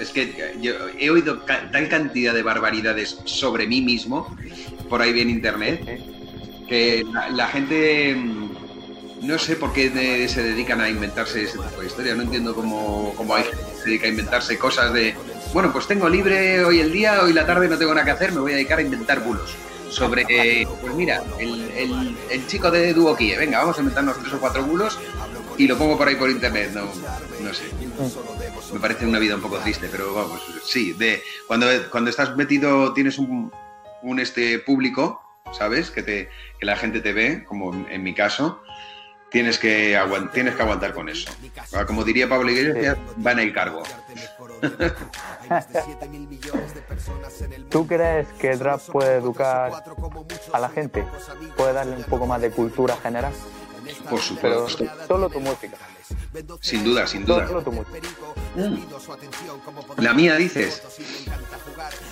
[0.00, 4.36] es que yo he oído tal cantidad de barbaridades sobre mí mismo,
[4.88, 6.00] por ahí en internet,
[6.68, 8.48] que la, gente mm,
[9.22, 12.16] no sé por qué se dedican a inventarse ese tipo de historias.
[12.16, 15.14] No entiendo cómo, cómo hay gente que se dedica a inventarse cosas de
[15.52, 18.32] bueno, pues tengo libre hoy el día, hoy la tarde no tengo nada que hacer,
[18.32, 19.54] me voy a dedicar a inventar bulos.
[19.90, 24.98] Sobre, pues mira, el, chico de Duokie, venga, vamos a inventarnos tres o cuatro bulos
[25.56, 26.84] y lo pongo por ahí por internet, no,
[27.40, 27.64] no sé.
[28.72, 32.92] Me parece una vida un poco triste, pero vamos, sí, de cuando, cuando estás metido,
[32.92, 33.50] tienes un,
[34.02, 35.90] un este público, ¿sabes?
[35.90, 36.28] Que, te,
[36.60, 38.60] que la gente te ve, como en mi caso,
[39.30, 39.98] tienes que,
[40.32, 41.30] tienes que aguantar con eso.
[41.86, 43.82] Como diría Pablo Iglesias, van ir cargo.
[47.70, 49.84] ¿Tú crees que el rap puede educar
[50.52, 51.04] a la gente?
[51.56, 53.32] ¿Puede darle un poco más de cultura general?
[54.08, 54.84] Por supuesto.
[55.06, 55.76] solo tu música.
[56.60, 57.46] Sin duda, sin duda.
[57.46, 57.98] Solo tu música.
[58.56, 60.02] Mm.
[60.02, 60.82] La mía, dices.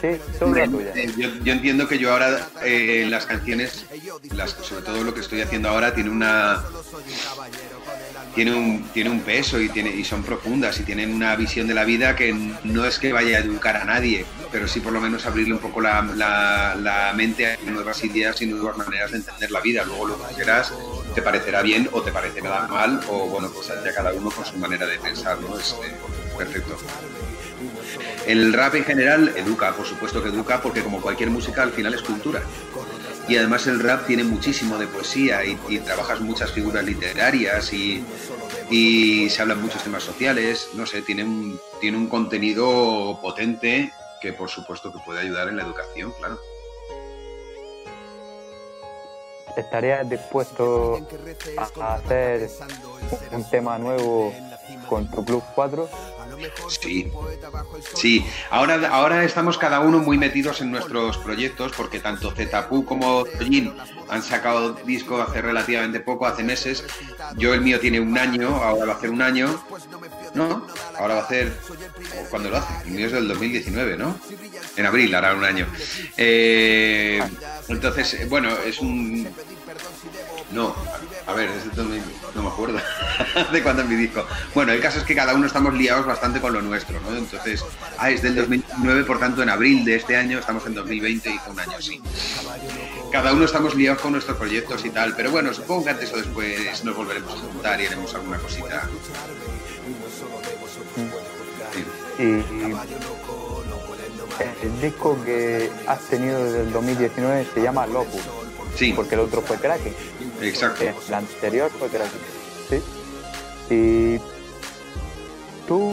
[0.00, 0.94] Sí, solo la tuya.
[1.16, 3.86] Yo, entiendo que yo ahora eh, las canciones,
[4.32, 6.62] las, sobre todo lo que estoy haciendo ahora, tiene una
[8.36, 11.72] tiene un, tiene un peso y, tiene, y son profundas y tienen una visión de
[11.72, 15.00] la vida que no es que vaya a educar a nadie, pero sí por lo
[15.00, 19.50] menos abrirle un poco la, la, mente a nuevas ideas y nuevas maneras de entender
[19.50, 19.84] la vida.
[19.84, 20.70] Luego lo que quieras
[21.14, 24.58] te parecerá bien o te parecerá mal o bueno, pues ya cada uno con su
[24.58, 25.58] manera de pensar, ¿no?
[25.58, 25.94] Es eh,
[26.36, 26.76] perfecto.
[28.26, 31.94] El rap en general educa, por supuesto que educa, porque como cualquier música al final
[31.94, 32.42] es cultura.
[33.28, 38.04] Y además el rap tiene muchísimo de poesía y, trabajas muchas figuras literarias y,
[39.28, 44.48] se hablan muchos temas sociales, no sé, tiene un, tiene un contenido potente que por
[44.48, 46.38] supuesto que puede ayudar en la educación, claro.
[49.56, 51.00] ¿Estarías dispuesto
[51.80, 52.48] a hacer
[53.32, 54.34] un tema nuevo
[54.88, 55.88] con tu Club 4?
[56.68, 57.10] Sí,
[57.94, 58.26] sí.
[58.50, 63.72] Ahora, ahora estamos cada uno muy metidos en nuestros proyectos porque tanto Zetapu como Toyin
[64.08, 66.84] han sacado disco hace relativamente poco, hace meses.
[67.36, 69.62] Yo el mío tiene un año, ahora va a hacer un año.
[70.34, 70.66] No,
[70.98, 71.58] ahora va a hacer...
[72.30, 72.88] ¿Cuándo lo hace?
[72.88, 74.18] El mío es del 2019, ¿no?
[74.76, 75.66] En abril hará un año.
[76.16, 77.22] Eh,
[77.68, 79.28] entonces, bueno, es un...
[80.52, 80.74] No,
[81.26, 81.50] a ver,
[82.34, 82.78] no me acuerdo
[83.52, 84.24] de cuándo es mi disco.
[84.54, 87.16] Bueno, el caso es que cada uno estamos liados bastante con lo nuestro, ¿no?
[87.16, 87.64] Entonces,
[87.98, 91.50] ah, es del 2009, por tanto, en abril de este año, estamos en 2020 y
[91.50, 92.00] un año así.
[93.10, 96.16] Cada uno estamos liados con nuestros proyectos y tal, pero bueno, supongo que antes o
[96.16, 98.88] después nos volveremos a juntar y haremos alguna cosita.
[102.18, 102.22] Y,
[104.62, 108.22] el disco que has tenido desde el 2019 se llama Locus.
[108.76, 108.92] Sí.
[108.92, 109.94] Porque el otro fue Kraken.
[110.40, 110.84] Exacto.
[110.84, 112.20] Eh, anterior fue Kraken.
[112.68, 112.82] Sí.
[113.74, 114.20] Y
[115.66, 115.92] tú,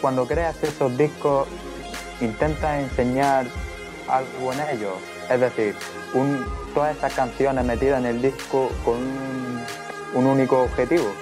[0.00, 1.48] cuando creas esos discos,
[2.20, 3.46] intentas enseñar
[4.08, 4.94] algo en ellos.
[5.30, 5.74] Es decir,
[6.14, 8.98] un, todas esas canciones metidas en el disco con
[10.14, 11.12] un único objetivo.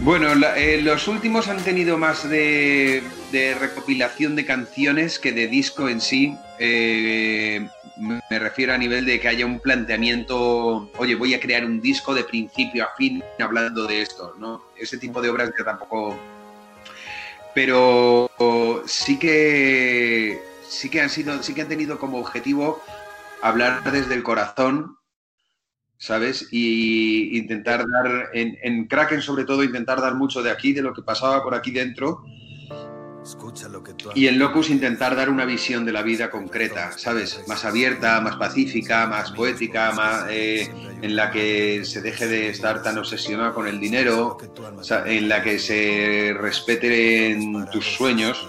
[0.00, 3.02] Bueno, eh, los últimos han tenido más de,
[3.58, 6.36] recopilación de canciones que de disco en sí.
[6.58, 7.68] Eh,
[8.30, 12.14] me refiero a nivel de que haya un planteamiento, oye, voy a crear un disco
[12.14, 14.62] de principio a fin hablando de esto, ¿no?
[14.76, 16.18] Ese tipo de obras que tampoco...
[17.54, 18.28] Pero
[18.86, 22.82] sí que sí que han sido, sí que han tenido como objetivo
[23.42, 24.96] hablar desde el corazón
[26.04, 26.48] ¿sabes?
[26.50, 31.02] Y intentar dar, en, Kraken sobre todo, intentar dar mucho de aquí, de lo que
[31.02, 32.22] pasaba por aquí dentro.
[34.14, 37.40] Y en Locus intentar dar una visión de la vida concreta, ¿sabes?
[37.48, 42.82] Más abierta, más pacífica, más poética, más, eh, en la que se deje de estar
[42.82, 44.38] tan obsesionado con el dinero,
[45.06, 48.48] en la que se respeten tus sueños,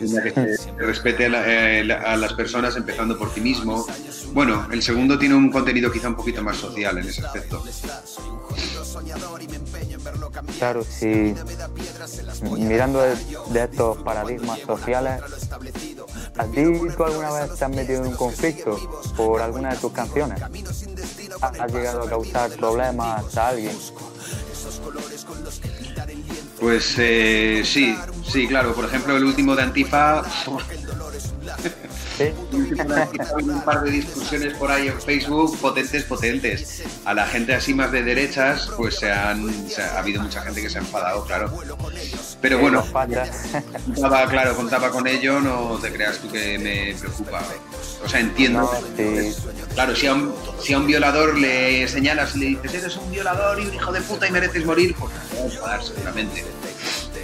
[0.00, 3.86] en la que se respete eh, a las personas empezando por ti mismo,
[4.32, 7.62] bueno, el segundo tiene un contenido quizá un poquito más social en ese aspecto.
[10.58, 11.34] Claro, sí.
[12.42, 15.20] Mirando de, estos paradigmas sociales,
[16.36, 18.78] ¿a ti alguna vez te has metido en un conflicto
[19.16, 20.40] por alguna de tus canciones?
[21.40, 23.76] ¿Has llegado a causar problemas a alguien?
[26.60, 28.74] Pues eh, sí, sí, claro.
[28.74, 30.22] Por ejemplo, el último de Antifa
[32.18, 36.82] un par de discusiones por ahí en Facebook potentes, potentes.
[37.04, 39.48] A la gente así más de derechas, pues se han,
[39.78, 41.52] ha habido mucha gente que se ha enfadado, claro.
[42.40, 47.42] Pero bueno, contaba, claro, contaba con ello, no te creas tú que me preocupa.
[48.04, 48.70] O sea, entiendo.
[49.74, 53.10] Claro, si a, un, si a un violador le señalas y le dices, eres un
[53.10, 55.12] violador y un hijo de puta y mereces morir, pues
[55.62, 56.44] a seguramente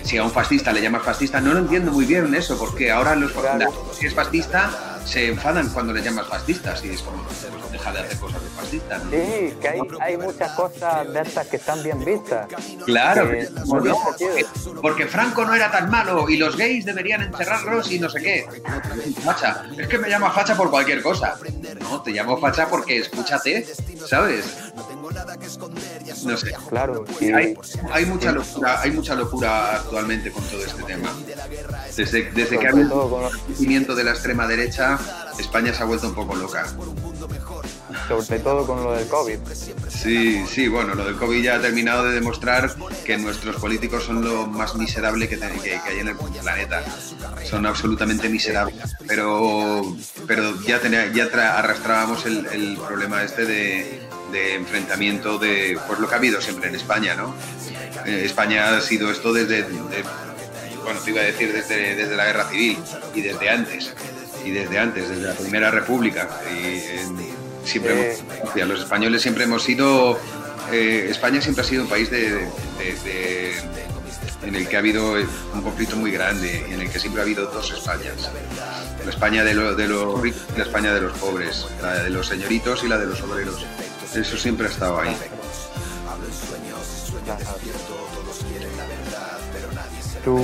[0.02, 3.14] si a un fascista le llamas fascista, no lo entiendo muy bien eso, porque ahora
[3.14, 3.32] los
[3.98, 7.24] si es fascista se enfadan cuando le llamas fascistas y es como
[7.70, 9.00] deja de hacer cosas de fascista.
[9.10, 9.68] Sí, que
[10.00, 12.46] hay, muchas cosas de estas que están bien vistas.
[12.84, 13.28] Claro,
[14.80, 18.46] porque, Franco no era tan malo y los gays deberían encerrarlos y no sé qué.
[19.24, 21.36] Facha, es que me llama facha por cualquier cosa.
[21.80, 23.66] No, te llamo facha porque escúchate,
[24.06, 24.72] ¿sabes?
[24.76, 24.86] No
[26.36, 26.54] sé.
[26.68, 27.04] Claro.
[27.90, 31.12] Hay, mucha locura, hay mucha locura actualmente con todo este tema.
[31.96, 34.98] Desde, desde que ha habido el crecimiento de la extrema derecha,
[35.38, 36.66] España se ha vuelto un poco loca.
[38.08, 39.38] Sobre todo con lo del COVID.
[39.88, 44.24] Sí, sí, bueno, lo del COVID ya ha terminado de demostrar que nuestros políticos son
[44.24, 46.82] lo más miserable que, hay en el planeta.
[47.44, 48.96] Son absolutamente miserables.
[49.06, 50.80] Pero, pero ya,
[51.12, 56.68] ya arrastrábamos el problema este de, de enfrentamiento de pues lo que ha habido siempre
[56.68, 57.34] en España, ¿no?
[58.06, 59.64] Eh, España ha sido esto desde,
[60.82, 62.78] bueno, te iba a decir desde, desde la guerra civil
[63.14, 63.92] y desde antes,
[64.44, 66.28] y desde antes, desde la Primera República.
[66.50, 66.82] Y,
[67.64, 68.16] siempre
[68.66, 70.18] los españoles siempre hemos sido,
[70.72, 72.48] eh, España siempre ha sido un país de,
[74.42, 77.46] en el que ha habido un conflicto muy grande en el que siempre ha habido
[77.46, 78.30] dos Españas.
[79.04, 82.26] La España de, de los ricos y la España de los pobres, la de los
[82.26, 83.64] señoritos y la de los obreros.
[84.14, 85.16] Eso siempre ha estado ahí.
[90.24, 90.38] ¿Tú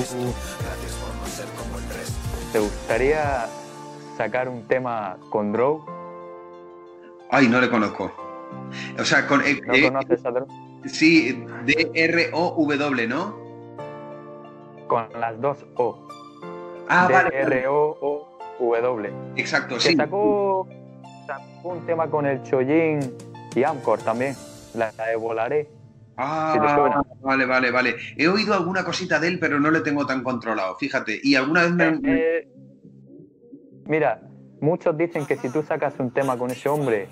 [2.52, 3.46] te gustaría
[4.16, 5.84] sacar un tema con Drow.
[7.30, 8.10] Ay, no le conozco.
[8.98, 9.42] O sea, con.
[9.42, 10.46] eh, ¿No eh, conoces a Drow?
[10.86, 13.36] sí, D-R-O-W, ¿no?
[14.88, 16.08] Con las dos O.
[16.88, 17.30] Ah, vale.
[17.30, 19.12] D-R-O-O-W.
[19.36, 19.94] Exacto, Que sí.
[19.96, 20.66] sacó,
[21.26, 23.00] sacó un tema con el Chollín
[23.58, 24.36] y Amcor también.
[24.74, 25.68] La de Volaré.
[26.16, 26.58] Ah, si
[27.20, 27.96] vale, vale, vale.
[28.16, 31.20] He oído alguna cosita de él, pero no le tengo tan controlado, fíjate.
[31.22, 32.00] Y alguna vez me.
[32.04, 32.48] Eh,
[33.86, 34.20] mira,
[34.60, 37.08] muchos dicen que si tú sacas un tema con ese hombre,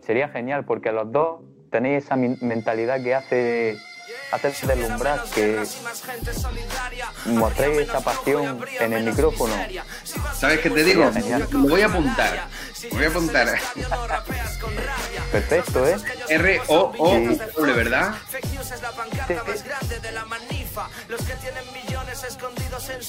[0.00, 3.76] sería genial, porque los dos tenéis esa mentalidad que hace
[4.32, 5.62] hacer deslumbrar, que
[7.26, 9.54] mostréis esa pasión en el micrófono.
[10.34, 11.08] ¿Sabes qué te digo?
[11.52, 12.48] Lo voy a apuntar.
[12.90, 13.48] Lo voy a apuntar.
[15.34, 15.96] Perfecto, ¿eh?
[16.28, 18.14] R-O-O-W, ¿verdad?
[19.26, 19.34] Sí.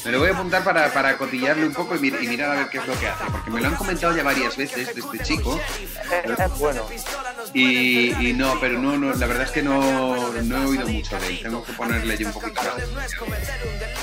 [0.06, 2.56] Me lo voy a apuntar para, para cotillarle un poco y, mir- y mirar a
[2.56, 3.24] ver qué es lo que hace.
[3.32, 5.60] Porque me lo han comentado ya varias veces de este chico.
[6.24, 6.84] Es, es bueno.
[7.54, 11.20] Y, y no, pero no, no, la verdad es que no, no he oído mucho
[11.20, 11.39] de él.
[11.41, 12.74] Tengo que ponerle yo un poquito más.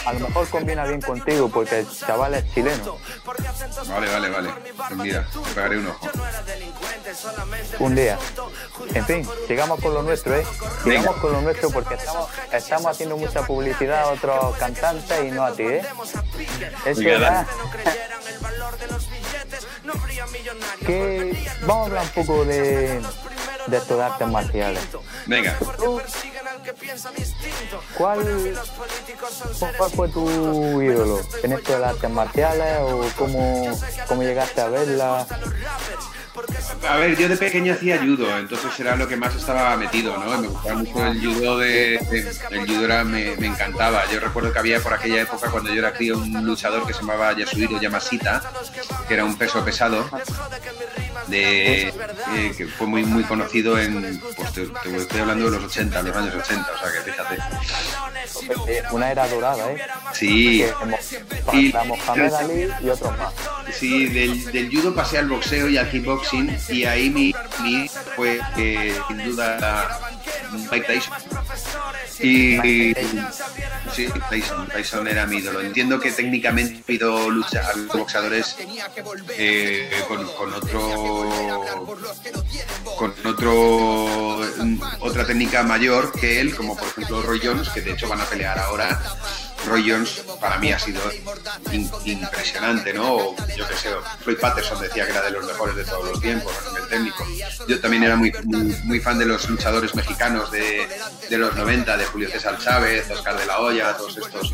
[0.07, 2.99] A lo mejor combina bien contigo, porque el chaval es chileno.
[3.89, 4.51] Vale, vale, vale.
[4.77, 6.09] Pues mira, le pegaré un ojo.
[7.79, 8.19] Un día.
[8.95, 10.45] En fin, sigamos con lo nuestro, ¿eh?
[10.83, 14.92] Sigamos con lo nuestro porque estamos, estamos haciendo mucha publicidad a otros cantantes
[15.25, 15.83] y no a ti, ¿eh?
[16.87, 17.47] Es verdad.
[20.87, 23.01] que vamos a hablar un poco de,
[23.67, 24.83] de estos de artes marciales.
[25.27, 25.57] Venga.
[27.97, 28.55] ¿Cuál,
[29.77, 34.69] ¿Cuál fue tu ídolo en esto de las artes marciales o cómo, cómo llegaste a
[34.69, 35.27] verla?
[36.89, 40.39] A ver, yo de pequeño hacía judo, entonces era lo que más estaba metido, ¿no?
[40.39, 41.97] Me gustaba mucho el judo de...
[42.51, 44.03] el judo era, me, encantaba.
[44.11, 47.01] Yo recuerdo que había por aquella época, cuando yo era crío, un luchador que se
[47.01, 48.43] llamaba Yasuhiro Yamashita,
[49.07, 50.09] que era un peso pesado,
[51.29, 54.21] de, eh, que fue muy muy conocido en...
[54.37, 57.39] Pues te, te estoy hablando de los 80, los años 80, o sea que fíjate.
[58.91, 59.79] Una era dorada, ¿eh?
[60.13, 60.65] Sí,
[61.53, 63.33] Y- Mohamed Ali y otros más.
[63.73, 68.41] Sí, del, del judo pasé al boxeo y al kickboxing y ahí mi, mi fue
[68.57, 70.01] eh, sin duda la-
[70.71, 71.15] Mike Tyson.
[72.21, 72.95] Y,
[73.93, 75.61] sí, Tyson, Tyson era mi ídolo.
[75.61, 78.57] Entiendo que técnicamente pido lucha a los boxeadores
[79.37, 81.65] eh, con, con otro
[82.97, 84.41] con otro
[85.01, 88.25] otra técnica mayor que él, como por ejemplo Roy Jones, que de hecho van a
[88.25, 89.01] pelear ahora.
[89.67, 91.01] Roy Jones para mí ha sido
[92.05, 93.37] impresionante, ¿no?
[93.57, 96.53] Yo qué sé, Floyd Patterson decía que era de los mejores de todos los tiempos
[96.57, 97.27] a nivel técnico.
[97.69, 100.89] Yo también era muy, muy, muy fan de los luchadores mexicanos de,
[101.29, 104.53] de los 90, de Julio César Chávez, Oscar de la Hoya, todos estos.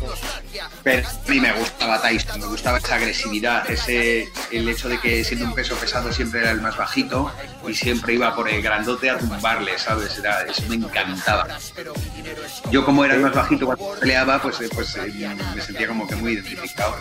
[0.83, 5.23] Pero a mí me gustaba Tyson, me gustaba esa agresividad, ese, el hecho de que
[5.23, 7.31] siendo un peso pesado siempre era el más bajito
[7.67, 10.17] y siempre iba por el grandote a tumbarle, ¿sabes?
[10.17, 11.47] Era, eso me encantaba.
[12.71, 14.95] Yo como era el más bajito cuando peleaba, pues, eh, pues
[15.55, 16.97] me sentía como que muy identificado.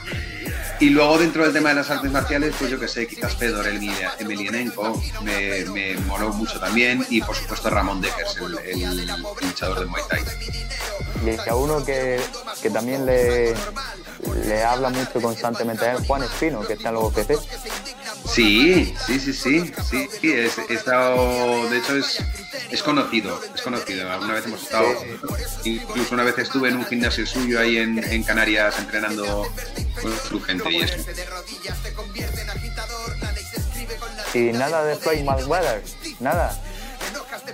[0.81, 3.67] Y luego dentro del tema de las artes marciales, pues yo que sé, quizás Fedor
[3.67, 9.07] Emelianenko me, me moló mucho también y por supuesto Ramón Deckers, el, el
[9.43, 10.23] luchador de Muay Thai.
[11.25, 12.21] Y a uno que,
[12.63, 13.53] que también le,
[14.47, 17.39] le habla mucho constantemente es Juan Espino, que está en los OPC.
[18.27, 22.23] Sí, sí, sí, sí, sí, sí, es, he estado, de hecho es,
[22.71, 24.11] es conocido, es conocido.
[24.11, 24.89] Alguna vez hemos estado,
[25.65, 29.47] incluso una vez estuve en un gimnasio suyo ahí en, en Canarias entrenando
[30.03, 30.97] con su gente y eso.
[34.35, 35.83] Y nada de Floyd Mayweather,
[36.21, 36.59] nada.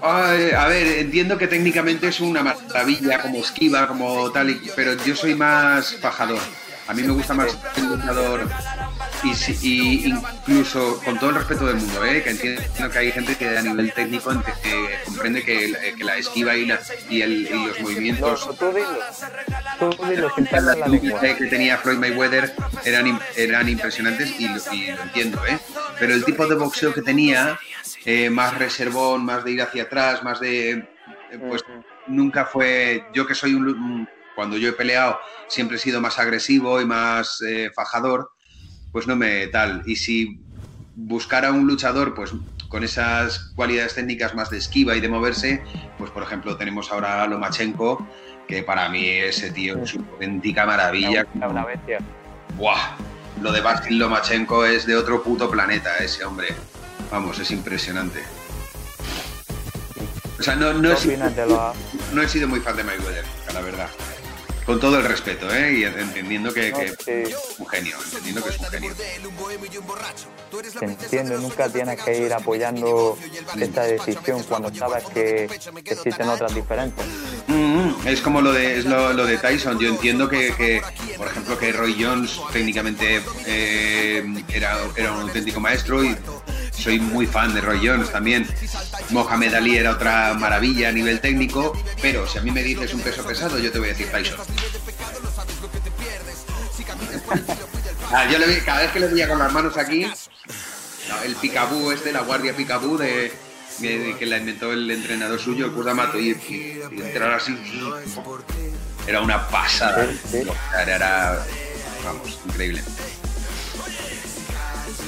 [0.00, 5.14] Ay, a ver, entiendo que técnicamente es una maravilla, como esquiva, como tal, pero yo
[5.14, 6.40] soy más fajador.
[6.86, 8.48] A mí me gusta más el luchador
[9.24, 12.22] y, y incluso con todo el respeto del mundo, ¿eh?
[12.22, 16.66] que entiendo que hay gente que a nivel técnico eh, comprende que, la esquiva y,
[16.66, 18.98] la- y, el- y los No, movimientos tú dilo.
[19.78, 20.32] Tú dilo
[20.80, 25.58] la que tenía Floyd Mayweather eran, eran impresionantes y lo, entiendo, ¿eh?
[25.98, 27.58] Pero el tipo de boxeo que tenía,
[28.04, 30.70] eh, más reservón, más de ir hacia atrás, más de...
[30.70, 30.86] eh,
[31.48, 31.62] pues
[32.06, 33.04] nunca fue...
[33.14, 33.68] Yo que soy un...
[33.68, 38.30] un- Cuando yo he peleado siempre he sido más agresivo y más eh, fajador,
[38.94, 39.82] pues no me tal.
[39.86, 40.38] Y si
[40.94, 42.32] buscara un luchador, pues
[42.68, 45.64] con esas cualidades técnicas más de esquiva y de moverse,
[45.98, 48.06] pues por ejemplo tenemos ahora a Lomachenko,
[48.46, 51.22] que para mí ese tío es una auténtica maravilla.
[51.22, 51.98] Es una bestia.
[52.56, 52.96] ¡Buah!
[53.42, 56.54] Lo de Basil Lomachenko es de otro puto planeta, ese hombre.
[57.10, 58.20] Vamos, es impresionante.
[60.38, 61.74] O sea, no, no, ¿Qué he, sido,
[62.12, 63.88] no he sido muy fan de Mayweather, la verdad.
[64.66, 65.78] Con todo el respeto, ¿eh?
[65.78, 68.94] Y entendiendo que, es un genio, entendiendo que es un genio.
[70.78, 73.18] Te entiendo, nunca tienes que ir apoyando
[73.58, 75.44] esta decisión cuando sabes que,
[75.84, 77.04] existen otras diferentes.
[77.48, 78.06] Mm-hmm.
[78.06, 79.78] es como lo de, es lo, de Tyson.
[79.78, 80.82] Yo entiendo que,
[81.18, 86.16] por ejemplo, que Roy Jones técnicamente eh, era, era un auténtico maestro y
[86.84, 88.46] soy muy fan de Roy Jones también.
[89.08, 91.72] Mohamed Ali era otra maravilla a nivel técnico,
[92.02, 94.38] pero si a mí me dices un peso pesado, yo te voy a decir Tyson.
[98.12, 100.06] Ah, yo le cada vez que le veía con las manos aquí,
[101.24, 103.32] el picabú este, la guardia picabú de,
[103.80, 106.32] que la inventó el entrenador suyo, el Kurdamato, y,
[106.92, 107.56] entrar así,
[109.06, 110.06] era una pasada.
[110.86, 111.42] Era,
[112.04, 112.82] vamos, increíble.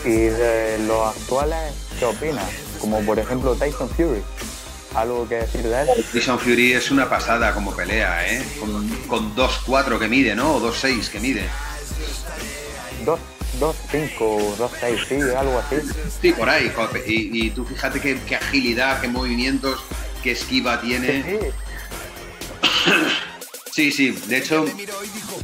[0.06, 2.44] Y de los actuales, ¿qué opinas?
[2.80, 4.22] Como por ejemplo Tyson Fury.
[4.94, 5.88] ¿Algo que decir de él?
[6.12, 8.42] Tyson Fury es una pasada como pelea, ¿eh?
[8.60, 10.54] Con, con 2-4 que mide, ¿no?
[10.54, 11.48] O 2-6 que mide.
[13.04, 15.76] 2-5, 2-6, sí, algo así.
[16.22, 16.72] Sí, por ahí.
[17.06, 19.80] Y, y tú fíjate qué, qué, agilidad, qué movimientos,
[20.22, 21.22] qué esquiva tiene.
[21.24, 21.38] Sí.
[22.84, 22.90] Sí,
[23.76, 24.10] sí.
[24.26, 24.64] De hecho,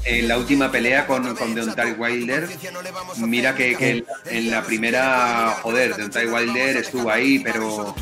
[0.05, 2.49] en la última pelea con, con Deontay Wilder,
[3.19, 7.95] mira que, en la primera, joder, Deontay Wilder estuvo ahí, pero,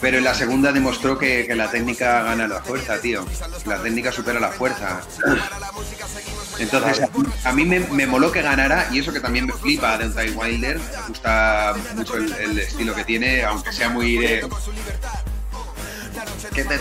[0.00, 3.24] pero en la segunda demostró que, la técnica gana la fuerza, tío.
[3.64, 5.00] La técnica supera la fuerza.
[6.58, 7.08] Entonces,
[7.44, 10.78] a mí me, moló que ganara, y eso que también me flipa Deontay Wilder.
[10.78, 14.48] Me gusta mucho el, estilo que tiene, aunque sea muy de.
[16.52, 16.78] Que te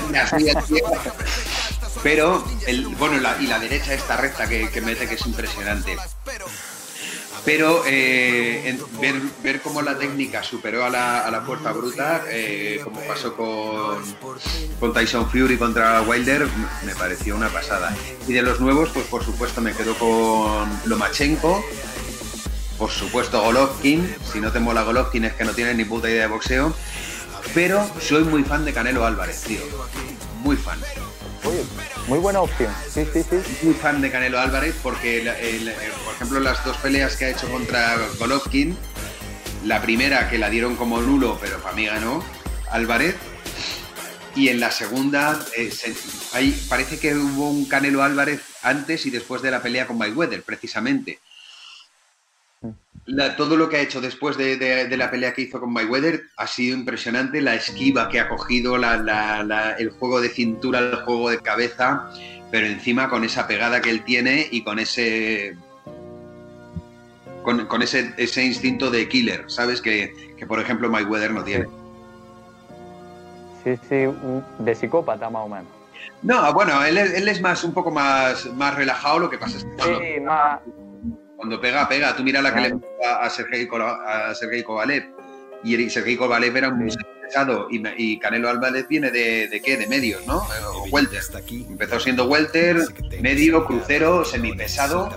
[2.04, 2.43] pero,
[2.97, 5.97] bueno, y la derecha esta recta que, mete que es impresionante.
[7.43, 13.02] Pero eh, ver, ver cómo la técnica superó a la, a fuerza bruta, eh, como
[13.02, 14.04] pasó con,
[14.80, 16.47] con Tyson Fury contra Wilder,
[16.86, 17.95] me pareció una pasada.
[18.28, 21.66] Y de los nuevos, pues por supuesto me quedo con Lomachenko,
[22.78, 26.24] por supuesto Golovkin, si no te mola Golovkin es que no tienes ni puta idea
[26.24, 26.76] de boxeo,
[27.56, 29.62] pero soy muy fan de Canelo Álvarez, tío,
[30.43, 30.80] muy fan.
[32.08, 33.38] Muy buena opción, sí, sí, sí.
[33.64, 35.24] Muy fan de Canelo Álvarez porque,
[36.04, 38.78] por ejemplo, las dos peleas que ha hecho contra Golovkin,
[39.66, 42.24] la primera que la dieron como nulo, pero para mí ganó
[42.70, 43.16] Álvarez,
[44.36, 45.72] y en la segunda eh,
[46.70, 51.20] parece que hubo un Canelo Álvarez antes y después de la pelea con Mayweather, precisamente
[53.38, 56.78] todo lo que ha hecho después de, la pelea que hizo con Mayweather ha sido
[56.78, 57.41] impresionante.
[57.41, 62.10] La esquiva que ha cogido, el juego de cintura, el juego de cabeza,
[62.52, 65.56] pero encima con esa pegada que él tiene y con ese.
[67.43, 69.82] Con, ese, ese, instinto de killer, ¿sabes?
[69.82, 70.14] Que,
[70.47, 71.66] por ejemplo Mayweather no tiene.
[73.64, 74.06] Sí, sí,
[74.60, 75.68] de psicópata más o menos.
[76.22, 80.16] No, bueno, él, es más, un poco más, más relajado, lo que pasa es que.
[80.16, 80.60] Sí, más
[81.42, 82.16] cuando pega, pega.
[82.16, 85.04] Tú mira la que le a Sergei, a Sergei Kovalev.
[85.64, 87.68] Y Sergei Kovalev era muy pesado.
[87.72, 89.76] Y, Canelo Álvarez viene de, qué?
[89.76, 90.38] De medios, ¿no?
[90.38, 91.22] O welter.
[91.50, 92.78] Empezó siendo welter,
[93.22, 95.10] medio, crucero, semipesado.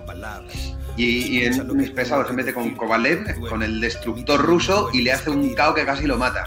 [0.97, 5.13] Y, y en mis pesados se mete con Kovalev, con el destructor ruso, y le
[5.13, 6.45] hace un cao que casi lo mata.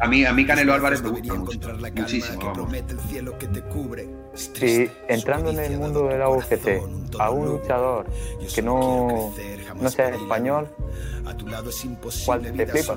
[0.00, 1.34] A mí, a mí Canelo Álvarez me gusta
[1.94, 2.68] muchísimo.
[4.36, 6.80] Sí, entrando en el mundo de la UFC,
[7.18, 8.06] a un luchador
[8.54, 9.32] que no,
[9.80, 10.68] no sea español,
[12.24, 12.94] ¿cuál te flipa?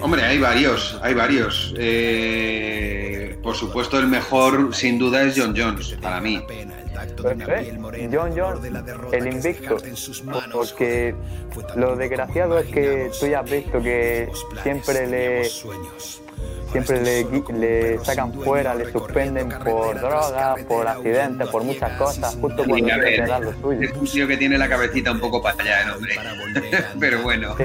[0.00, 1.74] Hombre, hay varios, hay varios.
[1.78, 6.40] Eh, por supuesto, el mejor sin duda es John Jones, para mí.
[8.12, 8.60] John Jones,
[9.12, 9.76] el invicto,
[10.52, 11.14] porque
[11.76, 14.28] lo desgraciado es que tú ya has visto que
[14.62, 15.50] siempre le
[16.70, 17.24] siempre le,
[17.58, 23.26] le, sacan fuera, le suspenden por drogas, por accidentes, por muchas cosas, justo cuando quiere
[23.26, 23.88] dar lo suyo.
[23.88, 26.14] Es un tío que tiene la cabecita un poco para allá, el hombre.
[27.00, 27.56] Pero bueno.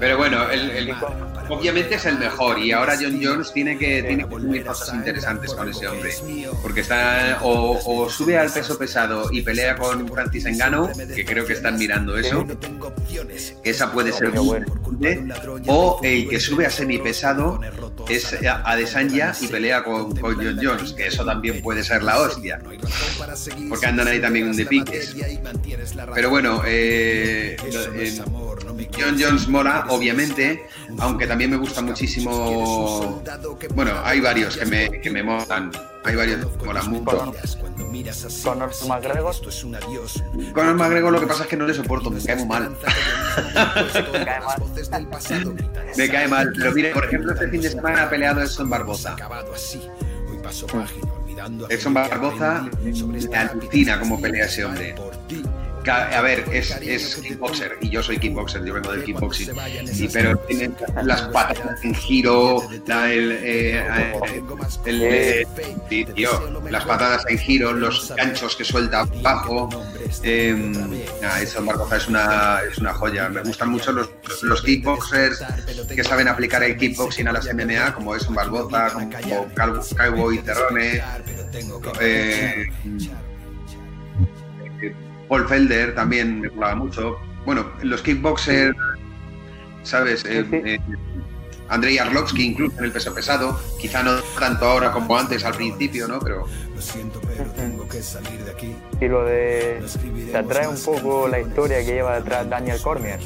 [0.00, 0.94] Pero bueno, el,
[1.48, 5.68] obviamente es el mejor y ahora John Jones tiene que, tiene que cosas interesantes con
[5.68, 6.10] ese hombre.
[6.62, 11.52] Porque está o, sube al peso pesado y pelea con Francis Engano, que creo que
[11.54, 12.46] están mirando eso.
[13.64, 14.60] Esa puede ser muy
[15.66, 17.60] O el que sube a semipesado
[18.08, 22.60] es Adesanya y pelea con, con, John Jones, que eso también puede ser la hostia.
[23.68, 25.16] Porque andan ahí también de piques.
[26.14, 27.56] Pero bueno, eh,
[28.98, 30.66] John Jones mola, obviamente,
[30.98, 33.22] aunque también me gusta muchísimo.
[33.74, 35.72] Bueno, hay varios que me, que me molan.
[36.04, 37.04] Hay varios que molan mucho.
[37.06, 37.34] Conor
[38.86, 39.34] McGregor.
[40.52, 42.70] Conor McGregor lo que pasa es que no le soporto, me cae muy mal.
[45.96, 46.52] me cae mal.
[46.54, 49.16] Pero mire, por ejemplo, este fin de semana ha peleado Edson Barbosa.
[51.70, 54.94] Edson Barboza me alucina cómo pelea ese hombre.
[55.88, 59.50] A ver, es, es kickboxer y yo soy kickboxer, yo vengo del kickboxing.
[59.94, 60.70] Y, pero tiene
[61.02, 63.84] las patas en giro, el, eh,
[64.86, 65.46] el,
[66.14, 69.68] tío, las patadas en giro, los ganchos que suelta abajo.
[70.22, 70.54] Eh,
[71.60, 73.28] Barboza es una, es una joya.
[73.28, 74.10] Me gustan mucho los,
[74.42, 75.42] los kickboxers
[75.94, 80.38] que saben aplicar el kickboxing a las MMA, como es un Barboza, como, como Cowboy
[80.38, 81.02] Terrone.
[82.00, 82.66] Eh,
[85.32, 87.16] Paul Felder también me molaba mucho.
[87.46, 88.76] Bueno, los kickboxers,
[89.82, 90.26] ¿sabes?
[90.26, 90.78] Eh, eh,
[91.70, 96.06] Andrei Arlovsky incluso en el peso pesado, quizá no tanto ahora como antes al principio,
[96.06, 96.20] ¿no?
[96.20, 96.44] Pero...
[99.00, 99.82] Y lo de...
[100.30, 103.18] Te atrae un poco la historia que lleva detrás Daniel Cormier.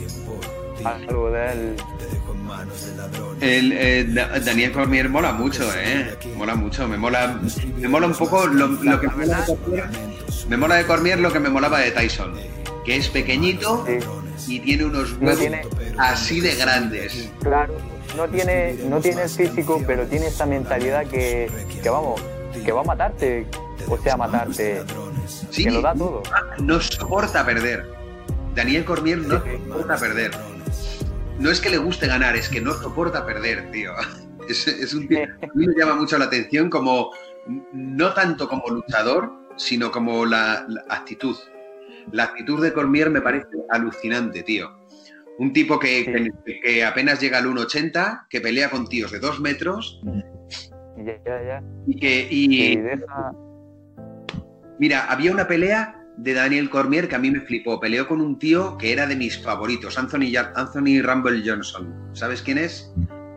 [0.85, 1.77] Algo de él
[3.41, 4.05] el, eh,
[4.45, 6.17] Daniel Cormier mola mucho, ¿eh?
[6.37, 6.89] Mola mucho.
[6.89, 7.41] Me mola,
[7.77, 9.85] me mola un poco lo, que me Cormier,
[10.49, 12.35] me mola de Cormier lo que me molaba de Tyson,
[12.85, 13.85] que es pequeñito
[14.47, 15.39] y tiene unos huevos
[15.99, 17.31] así de grandes.
[17.43, 17.77] Claro,
[18.17, 21.51] no tiene, no tiene el físico, pero tiene esa mentalidad que,
[21.83, 22.21] que vamos,
[22.65, 23.47] que va a matarte,
[23.89, 24.83] o sea, matarte,
[25.55, 26.23] que lo da todo.
[26.59, 27.95] No soporta perder.
[28.55, 30.31] Daniel Cormier no soporta perder
[31.39, 33.93] no es que le guste ganar, es que no soporta perder, tío.
[34.49, 37.11] Es, un tío, a mí me llama mucho la atención como,
[37.73, 41.37] no tanto como luchador, sino como la, actitud.
[42.13, 44.71] La actitud de Cormier me parece alucinante, tío.
[45.39, 46.33] Un tipo que,
[46.63, 50.01] que, apenas llega al 1,80, que pelea con tíos de 2 metros.
[50.97, 51.63] Ya, ya, ya.
[51.87, 52.29] Y que.
[52.31, 52.79] Y,
[54.79, 57.81] Mira, había una pelea de Daniel Cormier que a mí me flipó.
[57.81, 61.95] Peleó con un tío que era de mis favoritos, Anthony, Anthony Rumble Johnson.
[62.13, 62.93] ¿Sabes quién es?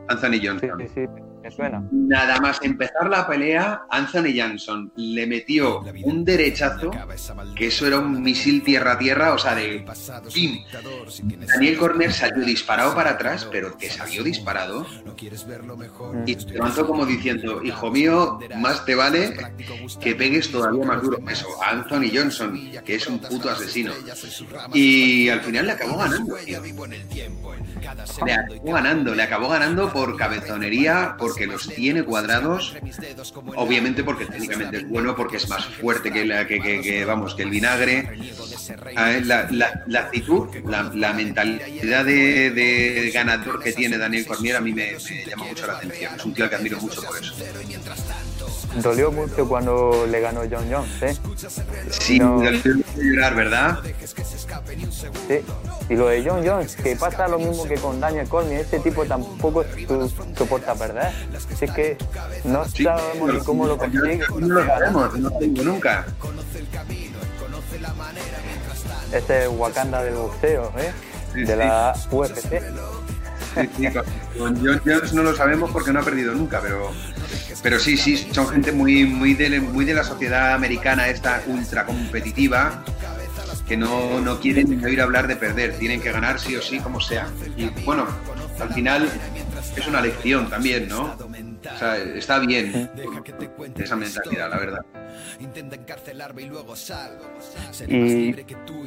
[0.08, 0.80] Anthony Johnson.
[0.80, 1.02] Sí, sí,
[1.50, 1.84] suena.
[1.92, 6.92] Nada más empezar la pelea, Anthony Johnson le metió un derechazo,
[7.56, 9.86] que eso era un misil tierra-tierra, o sea, de
[10.34, 10.64] ¡pim!
[11.48, 14.86] Daniel Cormier salió disparado para atrás, pero que salió disparado.
[16.26, 19.36] Y se levantó como diciendo, hijo mío, más te vale
[20.00, 21.20] que pegues todavía más duro.
[21.30, 23.94] Eso, Anthony Johnson, que es un puto asesino.
[24.74, 26.38] Y al final le acabó ganando,
[28.26, 32.76] Le acabó ganando, le acabó ganando por cabezonería, porque los tiene cuadrados,
[33.56, 37.50] obviamente porque técnicamente es bueno, porque es más fuerte que, la, que, vamos, que el
[37.50, 38.10] vinagre.
[39.24, 45.68] La, actitud, la, mentalidad de, ganador que tiene Daniel Cormier a mí me, llama mucho
[45.68, 46.16] la atención.
[46.16, 47.34] Es un tío que admiro mucho por eso.
[48.82, 51.18] Dolió mucho cuando le ganó John Jones, ¿eh?
[51.90, 52.42] Sí, no...
[52.42, 53.80] llorar, ¿verdad?
[55.28, 55.42] Sí,
[55.90, 59.06] y lo de John Jones, que pasa lo mismo que con Daniel Cormier, este tipo
[59.06, 59.64] tampoco
[60.38, 61.12] soporta perder.
[61.52, 61.98] Así que
[62.44, 64.22] no sabemos ni cómo lo consigue.
[64.40, 66.06] No lo sabemos, no lo digo nunca.
[69.12, 70.92] Este es Wakanda del boxeo, ¿eh?
[71.34, 72.62] de la UFC.
[73.76, 73.88] Sí,
[74.38, 76.92] con John Jones no lo sabemos porque no ha perdido nunca, pero
[77.62, 81.86] pero sí, sí, son gente muy, muy, de, muy de la sociedad americana, esta ultra
[81.86, 82.84] competitiva,
[83.68, 87.00] que no, no quieren oír hablar de perder, tienen que ganar sí o sí, como
[87.00, 87.28] sea.
[87.56, 88.08] Y bueno,
[88.60, 89.10] al final
[89.76, 91.16] es una lección también, ¿no?
[91.16, 92.90] O sea, está bien
[93.78, 94.86] esa mentalidad, la verdad.
[97.88, 98.36] Y,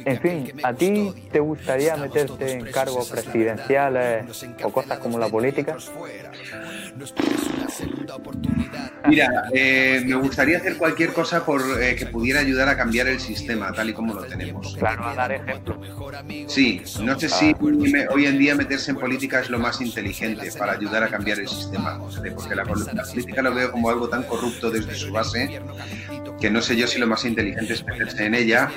[0.05, 5.77] en fin, ¿a ti te gustaría meterte en cargos presidenciales o cosas como la política?
[9.07, 13.19] Mira, eh, me gustaría hacer cualquier cosa por eh, que pudiera ayudar a cambiar el
[13.19, 14.75] sistema tal y como lo tenemos.
[14.75, 15.79] Claro, a dar ejemplo.
[16.47, 17.55] Sí, no sé si
[18.09, 21.47] hoy en día meterse en política es lo más inteligente para ayudar a cambiar el
[21.47, 25.59] sistema, porque la, la política lo veo como algo tan corrupto desde su base
[26.43, 28.69] que no sé yo si lo más inteligente es meterse en ella,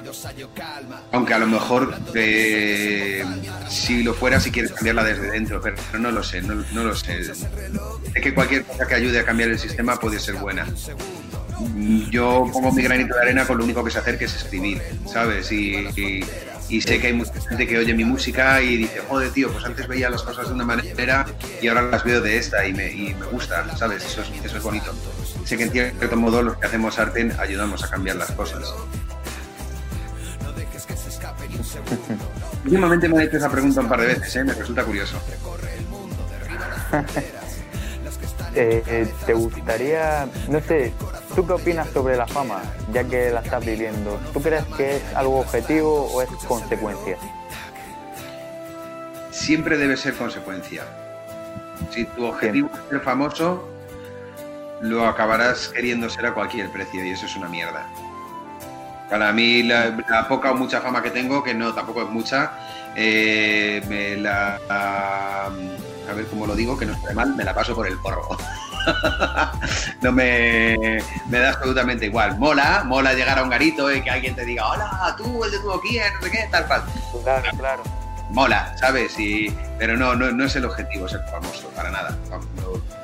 [1.11, 3.25] aunque a lo mejor eh,
[3.69, 6.55] si lo fuera si quieres cambiarla desde dentro, pero no lo sé, no,
[6.85, 7.23] lo sé.
[8.15, 10.67] Es que cualquier cosa que ayude a cambiar el sistema puede ser buena.
[12.11, 14.81] Yo pongo mi granito de arena con lo único que se hacer que es escribir,
[15.07, 15.51] ¿sabes?
[15.53, 16.23] Y,
[16.81, 19.87] sé que hay mucha gente que oye mi música y dice, joder, tío, pues antes
[19.87, 21.27] veía las cosas de una manera
[21.63, 24.05] y ahora las veo de esta y me, y me gusta, ¿sabes?
[24.05, 24.93] Eso es, eso es bonito
[25.47, 28.75] sé que en cierto modo los que hacemos arte ayudamos a cambiar las cosas.
[32.65, 34.45] Últimamente me han hecho esa pregunta un par de veces, ¿eh?
[34.45, 35.21] me resulta curioso.
[38.59, 40.95] Eh, eh, ¿Te gustaría, no sé,
[41.35, 44.19] tú qué opinas sobre la fama, ya que la estás viviendo?
[44.33, 47.19] ¿Tú crees que es algo objetivo o es consecuencia?
[49.31, 50.85] Siempre debe ser consecuencia.
[51.91, 53.69] Si tu objetivo es ser famoso,
[54.81, 57.87] lo acabarás queriendo ser a cualquier precio y eso es una mierda.
[59.11, 62.53] Para mí, la, poca o mucha fama que tengo, que no, tampoco es mucha,
[62.97, 65.53] eh, me la.
[66.09, 68.29] A, ver cómo lo digo, que no esté mal, me la paso por el porro.
[70.03, 72.39] no me, me, da absolutamente igual.
[72.39, 75.59] Mola, mola llegar a un garito y que alguien te diga, hola, tú, el de
[75.59, 76.83] tu boquilla, no sé qué, tal, tal.
[77.23, 77.83] Claro, claro.
[78.31, 79.19] Mola, ¿sabes?
[79.19, 82.17] Y, pero no, no, no es el objetivo ser famoso, para nada.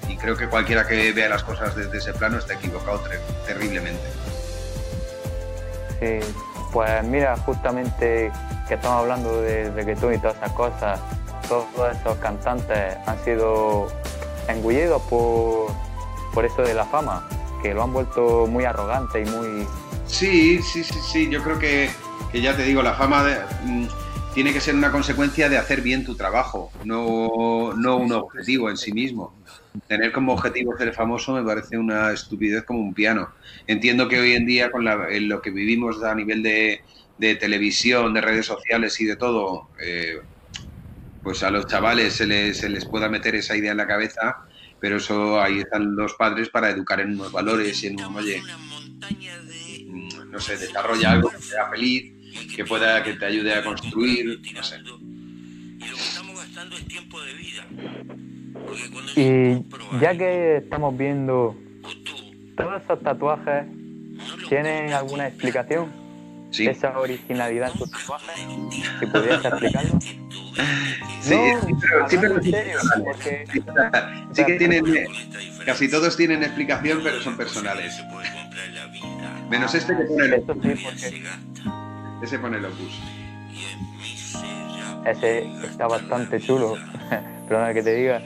[0.09, 3.03] y creo que cualquiera que vea las cosas desde ese plano está equivocado
[3.47, 4.03] terriblemente.
[6.01, 6.19] Sí,
[6.73, 8.33] pues mira, justamente
[8.67, 11.01] que estamos hablando de reggaetón y todas esas cosas,
[11.75, 13.89] todos esos cantantes han sido
[14.49, 15.71] engullidos por,
[16.33, 17.29] por eso de la fama,
[17.63, 19.67] que lo han vuelto muy arrogante y muy...
[20.07, 21.91] Sí, sí, sí, sí, yo creo que,
[22.33, 23.25] ya te digo, la fama
[23.65, 23.87] mm,
[24.35, 28.77] tiene que ser una consecuencia de hacer bien tu trabajo, no, no un objetivo en
[28.77, 29.35] sí mismo
[29.87, 33.31] tener como objetivo ser famoso me parece una estupidez como un piano.
[33.67, 36.83] Entiendo que hoy en día, con lo que vivimos a nivel de,
[37.19, 40.21] televisión, de redes sociales y de todo, eh,
[41.23, 44.45] pues a los chavales se les, se les pueda meter esa idea en la cabeza,
[44.81, 48.43] pero eso ahí están los padres para educar en unos valores y en un, oye,
[49.87, 52.13] mm, no sé, desarrolla algo que sea feliz,
[52.57, 54.81] que pueda, que te ayude a construir, no sé.
[59.15, 59.65] Y
[60.01, 61.57] ya que estamos viendo
[62.57, 63.67] todos esos tatuajes,
[64.49, 66.02] ¿tienen alguna explicación?
[66.53, 66.67] Sí.
[66.67, 68.37] Esa originalidad en sus tatuajes,
[69.01, 69.99] si podrías explicarlo.
[71.23, 71.61] Sí, no,
[72.09, 72.53] sí, pero, sí,
[73.05, 73.47] porque,
[74.33, 74.85] sí que tienen,
[75.65, 77.95] casi todos tienen explicación, pero son personales.
[79.49, 80.67] Menos este que pone el opus.
[82.23, 83.01] Ese pone el opus.
[85.07, 86.77] Ese está bastante chulo,
[87.49, 88.21] perdona que te diga.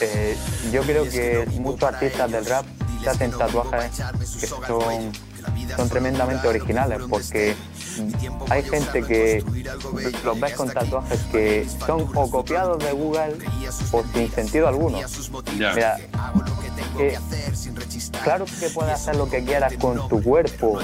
[0.00, 0.36] Eh,
[0.72, 2.64] yo creo que muchos artistas del rap
[3.02, 4.02] se hacen tatuajes
[4.40, 5.12] que son,
[5.76, 7.54] son tremendamente originales porque
[8.50, 9.44] hay gente que
[10.24, 13.36] los ves con tatuajes que son o copiados de Google
[13.92, 14.98] o sin sentido alguno.
[15.56, 15.98] Mira,
[18.22, 20.78] claro que puedes hacer lo que quieras con tu cuerpo,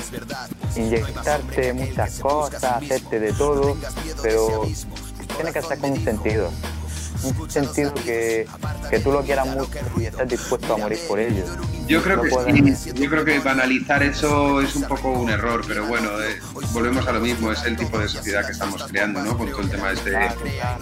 [0.77, 3.77] inyectarte muchas cosas, hacerte de todo,
[4.23, 4.63] pero
[5.37, 6.51] tiene que ser con un sentido
[7.25, 8.47] un sentido que,
[8.91, 11.45] que tú lo quieras mucho y estás dispuesto a morir por ello.
[11.87, 15.87] Yo creo que sí, yo creo que banalizar eso es un poco un error, pero
[15.87, 16.41] bueno, eh,
[16.73, 19.37] volvemos a lo mismo, es el tipo de sociedad que estamos creando, ¿no?
[19.37, 20.13] Con todo el tema este,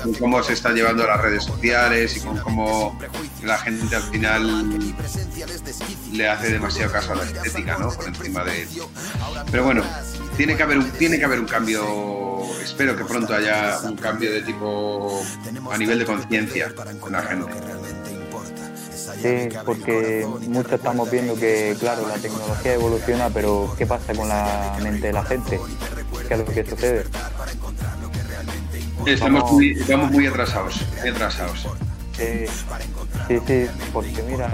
[0.02, 2.98] con cómo se está llevando las redes sociales y con cómo
[3.42, 4.94] la gente al final
[6.12, 7.90] le hace demasiado caso a la estética, ¿no?
[7.90, 8.68] Por encima de...
[9.50, 9.82] Pero bueno,
[10.36, 14.32] tiene que haber un, tiene que haber un cambio, espero que pronto haya un cambio
[14.32, 15.22] de tipo
[15.70, 17.52] a nivel de conciencia con la gente.
[19.20, 24.78] Sí, porque muchos estamos viendo que, claro, la tecnología evoluciona, pero ¿qué pasa con la
[24.82, 25.60] mente de la gente?
[26.26, 27.04] ¿Qué es lo que sucede?
[29.06, 31.68] Estamos muy, estamos muy atrasados, muy atrasados.
[32.16, 32.46] Sí,
[33.40, 34.52] sí, sí, porque mira,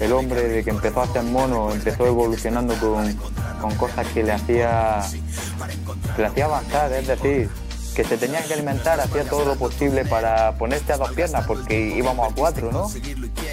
[0.00, 3.12] el, hombre de que empezó a hacer mono empezó evolucionando con,
[3.60, 5.02] con cosas que le hacía,
[6.16, 7.50] que le hacía avanzar, es decir,
[7.94, 11.94] que se tenía que alimentar, hacía todo lo posible para ponerse a dos piernas porque
[11.96, 12.90] íbamos a cuatro, ¿no?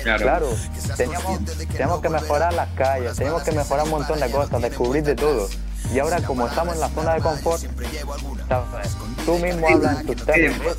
[0.03, 0.49] Claro,
[0.95, 5.15] teníamos, teníamos que mejorar las calles, teníamos que mejorar un montón de cosas, descubrir de
[5.15, 5.49] todo.
[5.93, 7.63] Y ahora como estamos en la zona de confort,
[9.25, 10.77] tú mismo hablas en tus términos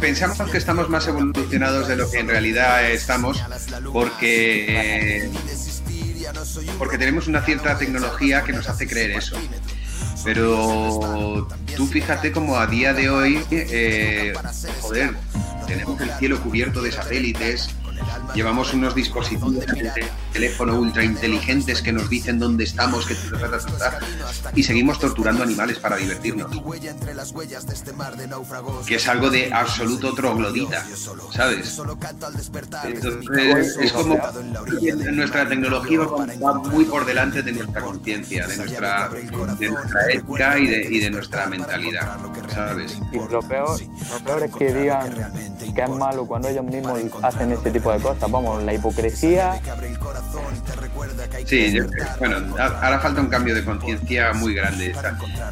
[0.00, 3.42] pensamos que estamos más evolucionados de lo que en realidad estamos
[3.92, 5.30] porque,
[6.78, 9.36] porque tenemos una cierta tecnología que nos hace creer eso.
[10.24, 11.46] Pero
[11.76, 14.32] tú fíjate como a día de hoy, eh,
[14.80, 15.14] joder,
[15.66, 17.70] tenemos el cielo cubierto de satélites,
[18.34, 23.16] Llevamos unos dispositivos de teléfono ultra inteligentes que nos dicen dónde estamos, que
[24.54, 26.50] y seguimos torturando animales para divertirnos.
[28.86, 30.84] Que es algo de absoluto troglodita,
[31.32, 31.80] ¿sabes?
[32.84, 34.18] Entonces, es como
[35.12, 40.66] nuestra tecnología va muy por delante de nuestra conciencia, de nuestra, de nuestra ética y
[40.66, 42.16] de, y de nuestra mentalidad,
[42.52, 42.98] ¿sabes?
[43.12, 45.32] Y lo peor, lo peor es que digan
[45.74, 48.30] que es malo cuando ellos mismos hacen este tipo de cosas.
[48.30, 49.60] Vamos, la hipocresía.
[51.44, 51.78] Sí,
[52.18, 54.94] bueno, ahora falta un cambio de conciencia muy grande.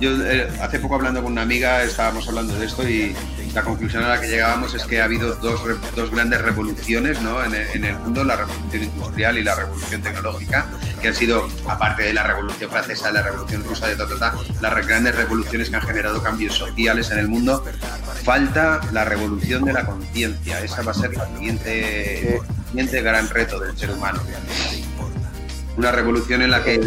[0.00, 3.14] Yo eh, hace poco hablando con una amiga estábamos hablando de esto y
[3.54, 7.42] la conclusión a la que llegábamos es que ha habido dos, grandes revoluciones ¿no?
[7.44, 10.66] en, el, el, mundo, la revolución industrial y la revolución tecnológica,
[11.00, 15.14] que han sido, aparte de la revolución francesa, la revolución rusa, de ta, las grandes
[15.14, 17.64] revoluciones que han generado cambios sociales en el mundo
[18.24, 20.60] falta la revolución de la conciencia.
[20.60, 24.20] Esa va a ser el siguiente, siguiente gran reto del ser humano.
[25.76, 26.80] Una revolución en la que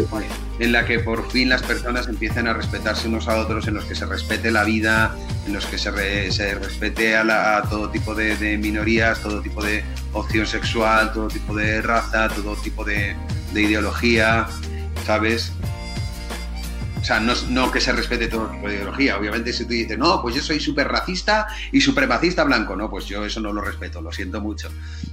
[0.58, 3.84] en la que por fin las personas empiecen a respetarse unos a otros, en los
[3.84, 9.20] que se respete la vida, en los que se, respete a, todo tipo de, minorías,
[9.20, 13.16] todo tipo de opción sexual, todo tipo de raza, todo tipo de,
[13.54, 14.46] ideología,
[15.06, 15.52] ¿sabes?
[17.00, 19.16] O sea, no, que se respete todo tipo de ideología.
[19.16, 23.06] Obviamente, si tú dices, no, pues yo soy súper racista y supremacista blanco, no, pues
[23.06, 24.68] yo eso no lo respeto, lo siento mucho.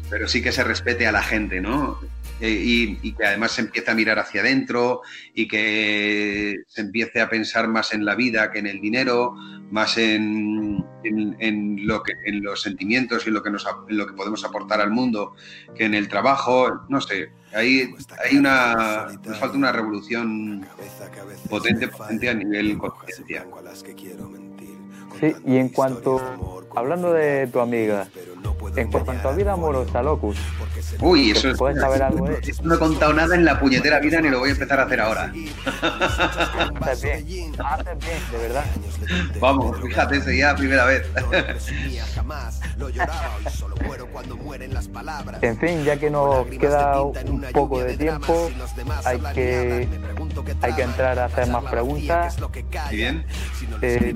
[0.09, 1.99] Pero sí que se respete a la gente, ¿no?
[2.41, 5.01] Eh, y, que además se empiece a mirar hacia adentro
[5.33, 9.35] y que se empiece a pensar más en la vida que en el dinero,
[9.71, 14.13] más en, lo que, en los sentimientos y en lo, que nos, en lo que
[14.13, 15.33] podemos aportar al mundo
[15.75, 16.81] que en el trabajo.
[16.89, 20.67] No sé, hay, hay una, nos falta una revolución
[21.49, 23.45] potente, potente a nivel conciencia.
[25.21, 28.09] Sí, y en cuanto, hablando de tu amiga,
[28.75, 30.37] en cuanto a vida amorosa, Locus.
[30.99, 31.57] Uy, eso es.
[31.57, 34.49] ¿Puedes saber algo de No he contado nada en la puñetera vida ni lo voy
[34.49, 35.31] a empezar a hacer ahora.
[36.81, 38.65] Haces bien, haces bien, de verdad.
[39.39, 41.05] Vamos, fíjate, sería la primera vez.
[45.41, 48.49] en fin, ya que nos queda un poco de tiempo,
[49.03, 49.87] hay que,
[50.61, 52.37] hay que entrar a hacer más preguntas.
[52.91, 53.25] ¿Y bien?
[53.81, 54.15] Eh,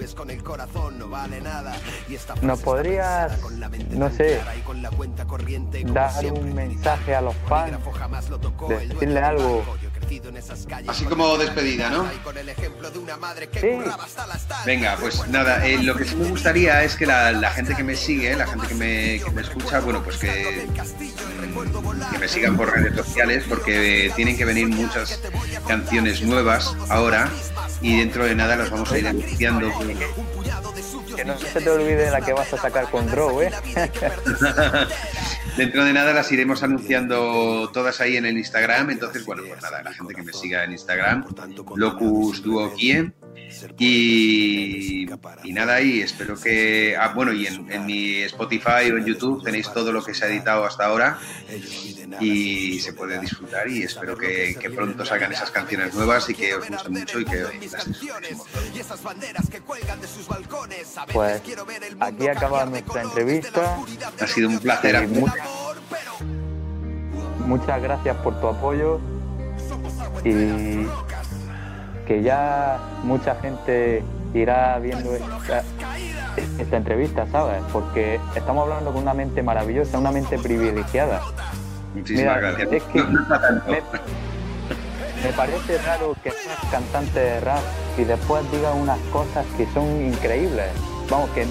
[2.41, 3.31] ¿Nos podrías,
[3.91, 4.18] no sé,
[5.93, 7.77] dar un mensaje a los fans,
[8.67, 9.63] decirle algo.
[10.87, 12.05] Así como despedida, ¿no?
[14.65, 17.95] Venga, pues nada, eh, lo que sí me gustaría es que la, gente que me
[17.95, 20.67] sigue, la gente que me, escucha, bueno, pues que,
[22.11, 25.21] que me sigan por redes sociales porque tienen que venir muchas
[25.67, 27.29] canciones nuevas ahora
[27.81, 29.71] y dentro de nada las vamos a ir anunciando.
[31.19, 33.51] Que no se te olvide la que vas a sacar con Drow, ¿eh?
[35.57, 38.91] Dentro de nada las iremos anunciando todas ahí en el Instagram.
[38.91, 41.25] Entonces, bueno, pues nada, la gente que me siga en Instagram,
[41.75, 43.13] Locus Duo Quién.
[43.77, 45.07] Y,
[45.43, 46.95] y, nada, y espero que.
[46.97, 50.27] Ah, bueno, y en, mi Spotify o en YouTube tenéis todo lo que se ha
[50.27, 51.17] editado hasta ahora
[52.19, 53.67] y se puede disfrutar.
[53.67, 57.41] Y espero que, pronto salgan esas canciones nuevas y que os gusten mucho y que
[57.41, 57.87] las
[61.11, 61.41] Pues
[61.99, 63.77] aquí acaba nuestra entrevista.
[64.19, 65.07] Ha sido un placer.
[67.39, 68.99] muchas gracias por tu apoyo
[70.23, 70.85] y
[72.09, 74.03] que ya mucha gente
[74.33, 75.63] irá viendo esta,
[76.75, 77.61] entrevista, ¿sabes?
[77.71, 81.21] Porque estamos hablando con una mente maravillosa, una mente privilegiada.
[81.93, 82.73] Muchísimas gracias.
[82.73, 83.19] Es que me,
[85.37, 87.61] parece raro que seas cantante de rap
[87.95, 90.71] y después digas unas cosas que son increíbles.
[91.11, 91.45] Vamos, que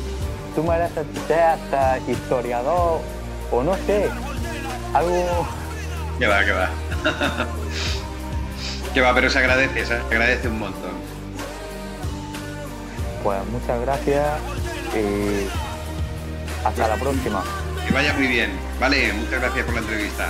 [0.57, 2.99] tú mereces ser hasta historiador
[3.53, 4.11] o no sé,
[4.93, 5.47] algo...
[6.19, 6.69] Que va, que va.
[8.95, 10.93] Que va, pero se agradece, se agradece un montón.
[13.23, 14.39] Pues muchas gracias
[14.95, 17.43] y hasta la próxima.
[17.87, 18.51] Que vaya muy bien.
[18.81, 20.29] Vale, muchas gracias por la entrevista.